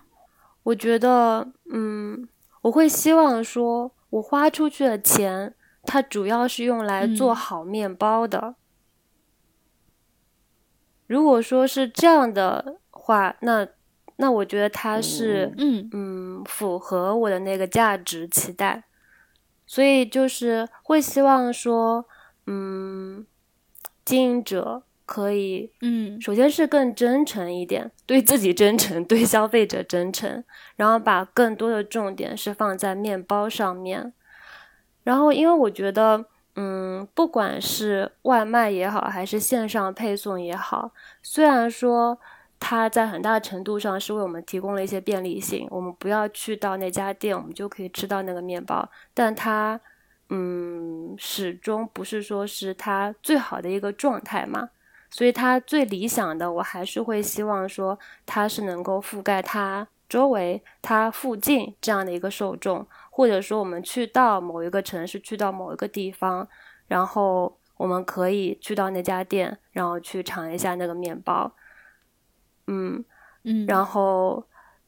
[0.63, 2.25] 我觉得，嗯，
[2.61, 5.53] 我会希望说我花出去的钱。
[5.85, 8.55] 它主要是用来做好面包的。
[11.07, 13.67] 如果说是这样的话，那
[14.17, 15.89] 那我觉得它是嗯。
[15.93, 16.15] 嗯
[16.47, 18.83] 符合我的那个价值期待，
[19.65, 22.05] 所以就是会希望说，
[22.45, 23.25] 嗯，
[24.03, 30.43] 经营者可以嗯，首先是更真诚一点，对自己真诚，对消费者真诚，
[30.75, 34.13] 然后把更多的重点是放在面包上面。
[35.05, 36.25] 然后，因为我觉得，
[36.55, 40.91] 嗯，不管是外卖也好，还是线上配送也好，
[41.21, 42.19] 虽然说
[42.59, 49.79] 它在很大程度上是为我们提供了一些便利性，我们不要去到那家店，我们就可以吃到那个面包，但它，
[50.29, 54.69] 嗯，始终不是说是它最好的一个状态嘛。
[55.11, 62.85] 所以它最理想的，我还是会希望说，它是能够覆盖它周围、它附近这样的一个受众。
[63.17, 66.45] 或者说，我们去到某一个城市，去到某一个地方，
[66.85, 71.55] 然后我们可以去到那家店，然后去尝一下那个面包，
[72.67, 73.05] 嗯
[73.45, 74.45] 嗯，然后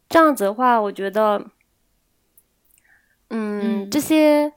[0.10, 1.42] 这样子的话，我觉得，
[3.30, 4.52] 嗯，这些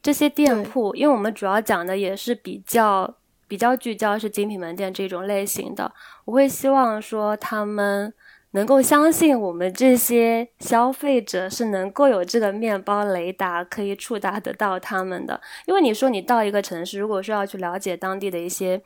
[0.00, 5.92] 这些店铺，因为我们主要讲的也是比较比较聚焦是精品门店这种类型的，
[6.24, 8.14] 我会希望说他们。
[8.54, 18.82] 能够相信我们这些消费者是能够有这个面包雷达可以触达得到他们的，因为你说你到一个城市，如果说要去了解当地的一些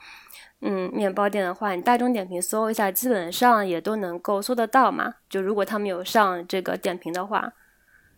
[0.60, 5.14] 嗯面包店的话，你大众点评搜一下，基本上也都能够搜得到嘛。
[5.28, 7.52] 就如果他们有上这个点评的话，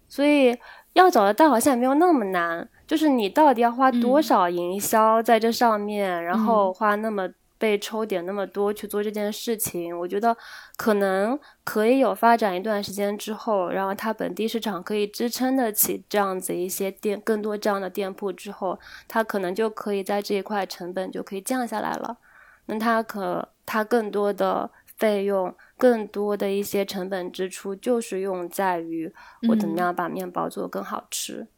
[0.07, 0.55] 所以
[0.93, 7.31] 要找得到好像也没有那么难，就是你到底要花多少营销在这上面，然后花那么。
[7.59, 10.37] 被抽点那么多去做这件事情，我觉得
[10.77, 18.79] 可能可以有发展一段时间之后，然后它本地市场可以支撑得起这样子一些店，更多这样的店铺之后，
[19.09, 22.19] 它可能就可以在这一块成本就可以降下来了。
[22.67, 29.13] 那它可它更多的费用，更多的一些成本支出，就是用在于
[29.49, 31.49] 我怎么样把面包做得更好吃。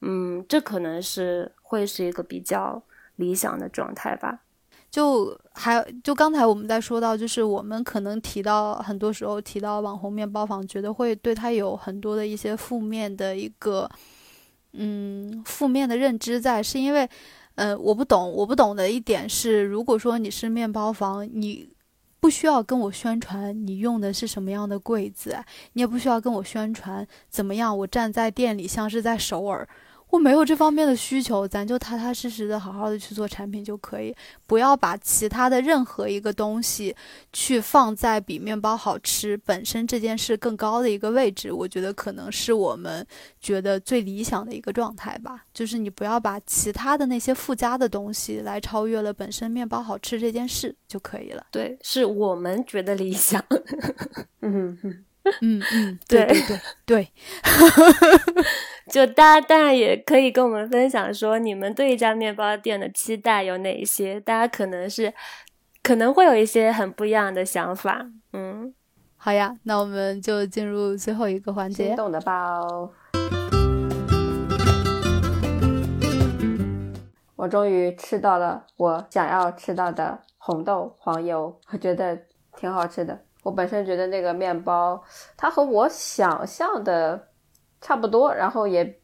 [0.00, 2.82] 嗯，这可能是会是一个比较
[3.16, 4.40] 理想的状态吧。
[4.92, 13.90] 就还就刚才我们在说到，就是我们可能提到很多时候提到网红面包房，觉得会对它有很多的一些负面的一个
[14.74, 17.08] 嗯负面的认知在，是因为
[17.54, 21.66] 呃我不懂，我不懂的一点是，如果说你是面包房，你
[22.20, 29.66] 不需要跟我宣传你用的是什么样的柜子，你也不需要跟我宣传怎么样，我站在店里像是在首尔。
[30.12, 34.14] 我没有这方面的需求，咱就踏踏实实的好好的去做产品就可以，
[34.46, 36.94] 不要把其他的任何一个东西
[37.32, 41.50] 去放在比面包好吃本身这件事更高的一个位置。
[41.50, 43.04] 我觉得可能是我们
[43.40, 51.46] 觉得最理想的一个状态吧，就是你不要把其他的那些附加的东西来超越了本身面包好吃这件事就可以了。
[51.50, 53.42] 对，是我们觉得理想。
[54.42, 55.04] 嗯嗯。
[55.40, 57.08] 嗯嗯，对对对对，
[58.90, 64.18] 就大家当然也可以跟我们分享说，你们对一家面包店的期待有哪一些？
[64.20, 65.14] 大家可能是
[65.82, 68.04] 可能会有一些很不一样的想法。
[68.32, 68.74] 嗯，
[69.16, 72.92] 好呀，那我们就进入最后一个环节，心动的包。
[77.36, 82.16] 我终于吃到了我想要吃到的红豆黄油，我觉得
[82.56, 83.20] 挺好吃的。
[83.42, 85.02] 我本身觉得那个面包，
[85.36, 87.28] 它和我想象的
[87.80, 89.00] 差不多，然后也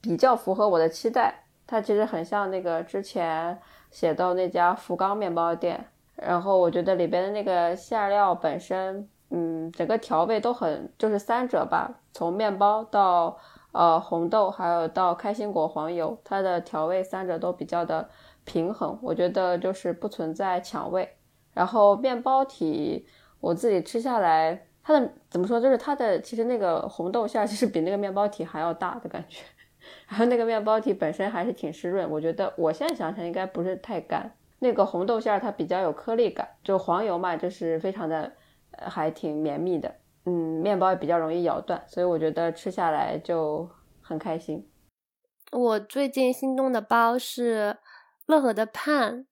[0.00, 1.44] 比较符合我的期待。
[1.66, 3.60] 它其实很像那个之前
[3.90, 5.84] 写到那家福冈面包店，
[6.14, 13.36] 然后我觉得里边的那个馅料本身，嗯，整个调味都很，就是三者吧，从面包到
[13.72, 18.08] 呃红豆，还有到开心果黄油，它的调味三者都比较的
[18.44, 21.16] 平衡，我觉得就是不存在抢味。
[21.52, 23.04] 然后面包体。
[23.40, 25.60] 我自己吃下来，它的怎么说？
[25.60, 29.40] 就是它的其实那个红豆馅其实比那个面包体还要大的感觉，
[30.08, 32.08] 然后那个面包体本身还是挺湿润。
[32.10, 34.30] 我觉得我现在想想应该不是太干。
[34.58, 38.30] 那个红豆馅它比较有颗粒感，就黄油嘛，就是非常的
[38.72, 39.94] 呃还挺绵密的。
[40.26, 43.66] 嗯，面包也比较容易咬断，所以我觉得吃下来就
[44.02, 44.68] 很开心。
[45.52, 47.78] 我最近心动的包是
[48.26, 49.26] 乐和的盼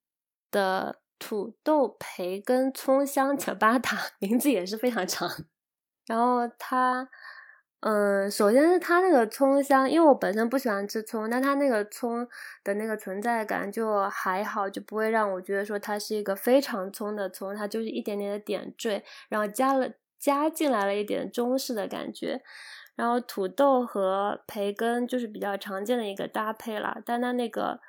[0.50, 0.96] 的。
[1.18, 5.28] 土豆培根葱香巧巴塔， 名字也是非常长。
[6.06, 7.08] 然后它，
[7.80, 12.26] 嗯，首先是它那个葱香，因为我本身不喜欢吃葱，但它那个葱
[12.64, 22.40] 的那个存在感就还好，就不会让我觉得说它是一个非常葱的葱，它就是一点点的点缀，然后加了加进来了一点中式的感觉。
[22.96, 27.80] 然后土豆和培根就是比较常见的一个搭配了，但它那个。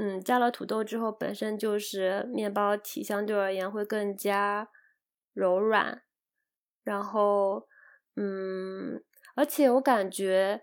[0.00, 4.68] 嗯，加了土豆之后，本身就是面包体相对而言会更加
[5.34, 6.02] 柔软，
[6.84, 7.66] 然后，
[8.14, 9.02] 嗯，
[9.34, 10.62] 而且我感觉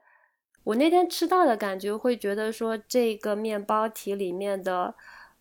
[0.64, 4.96] 我那天吃到的感觉会觉得说这个面包体里面的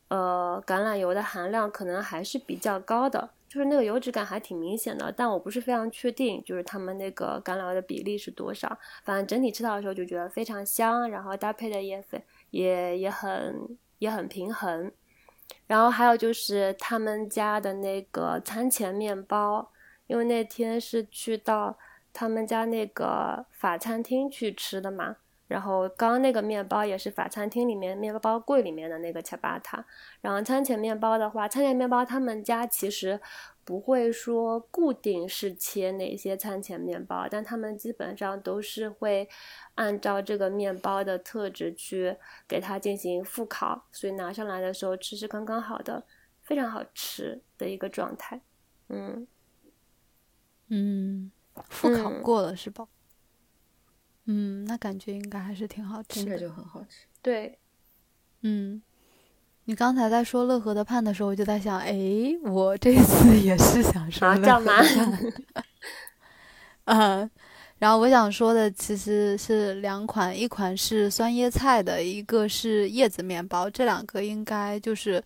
[0.09, 8.77] 呃橄榄油的含量可能还是比较高的，就是那个油脂感还挺明显的，但我不是非常确定，就是他们那个橄榄油的比例是多少。
[9.05, 12.21] 反正整体吃到的时候就觉得非常香，然后搭配的也非
[12.51, 13.79] 也也很。
[13.99, 14.93] 也很平衡，
[15.67, 19.71] 然后还有就是他们家的那个餐前面包，
[20.07, 21.79] 因为那天是去到
[22.13, 25.17] 他们家那个法餐厅去吃的嘛，
[25.47, 29.85] 然后刚刚那个面包也是法餐厅里面面包柜里面的那个恰巴塔，
[30.21, 33.21] 然后餐前面包的话，餐前面包他们家其实。
[33.67, 39.27] 不会说固定是切哪些餐前面包，但他们基本上都是会
[39.75, 42.15] 按照这个面包的特质去
[42.47, 46.05] 给它进行复烤，所以拿上来的时候吃是刚刚好的，
[46.43, 48.39] 非常好吃的一个状态。
[48.91, 49.27] 嗯
[50.69, 51.33] 嗯，
[51.71, 52.87] 复烤过了是吧？
[54.27, 57.07] 嗯，那感觉应该还是挺好吃的，就很好吃。
[57.23, 57.59] 对，
[58.43, 58.83] 嗯。
[59.67, 61.95] 你刚才在说乐和的盼的时候，我就在想，哎，
[62.43, 65.33] 我这次也是想说乐和的盼。
[66.85, 67.31] 嗯，
[67.81, 75.25] 然后我想说的其实是两款，一款是酸椰菜的，一个是叶子面包，这两个应该就是。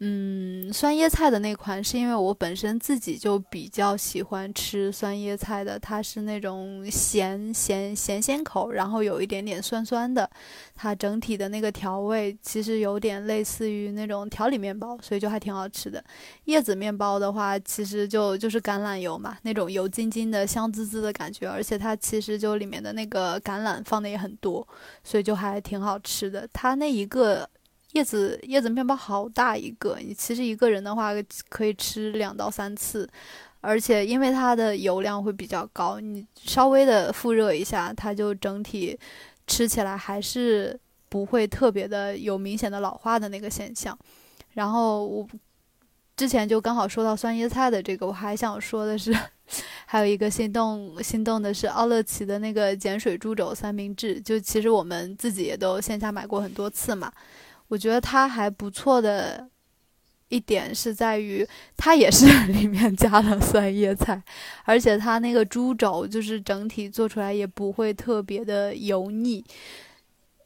[0.00, 10.30] 嗯，酸椰菜的那款是因为我本身自己就比较喜欢吃酸椰菜的，它是那种咸咸咸咸口，然后有一点点酸酸的，
[10.74, 16.04] 它整体的那个调味其实有点类似于那种调理面包，所以就还挺好吃的。
[16.44, 24.68] 叶子面包的话，其实就就是橄榄油嘛，那种油津津的香滋滋的感觉，而且它其实就里面的那个橄榄放的也很多，
[25.02, 26.46] 所以就还挺好吃的。
[26.52, 27.48] 它那一个。
[27.96, 31.12] 叶子叶子面包好大一个，你其实一个人的话
[31.48, 33.08] 可以吃两到三次，
[33.62, 38.98] 而且因为它的油量会比较高，你稍微的复热一下，它就整体
[39.46, 40.78] 吃起来还是
[41.08, 43.98] 不会特别的有明显的老化的那个现象。
[44.52, 45.26] 然后我
[46.18, 49.10] 之前就刚好说到酸椰菜的这个，我还想说的是，
[49.88, 57.10] 还有一个心动心动的是奥乐奇的那个碱水猪肘三明治，就其实我们自己也都线下买过很多次嘛。
[57.68, 59.48] 我觉得它还不错的
[60.28, 64.22] 一点是在于，它也是 里面加了酸叶菜，
[64.64, 69.44] 而且它那个猪肘就是整体做出来也不会特别的油腻，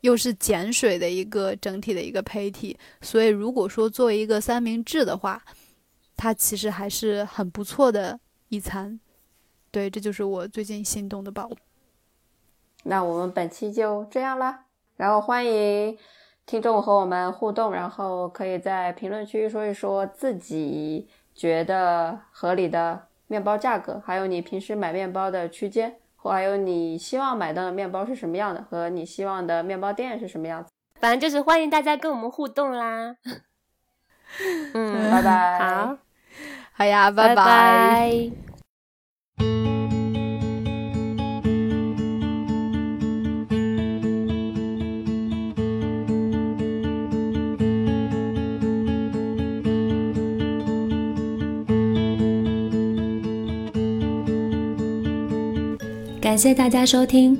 [0.02, 5.42] 又是碱水的一个整体的一个胚体，所以如果说作为一个三明治的话，
[6.16, 9.00] 它其实还是很不错的一餐。
[9.70, 11.50] 对，这就是我最近心动的宝。
[12.82, 14.64] 那我们本期就这样啦，
[14.96, 15.96] 然后欢迎。
[16.46, 30.70] 听众和我们互动，然后可以在评论区说一说自己觉得合理的面包价格，还有你平时买面包的区间，或还有你希望买到的面包是什么样的，和你希望的面包店是什么样子。
[30.98, 33.16] 反正就是欢迎大家跟我们互动啦。
[34.74, 35.58] 嗯，拜拜。
[35.58, 35.98] 好，
[36.72, 38.49] 好呀，拜拜。
[56.30, 57.36] 感谢大家收听，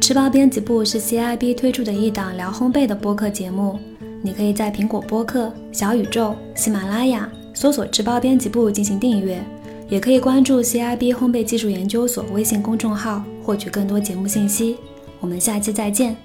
[0.00, 3.78] 吃包编辑部是 CIB 推出的一档聊烘焙的播客节目。
[4.22, 9.40] 你可以在苹果播客、小宇宙、喜马拉雅搜索“吃包编辑部”进行订阅，
[9.88, 14.78] 也可以关注 CIB 烘焙技术研究所微信公众号获取更多节目信息。
[15.20, 16.16] 我们下期再见。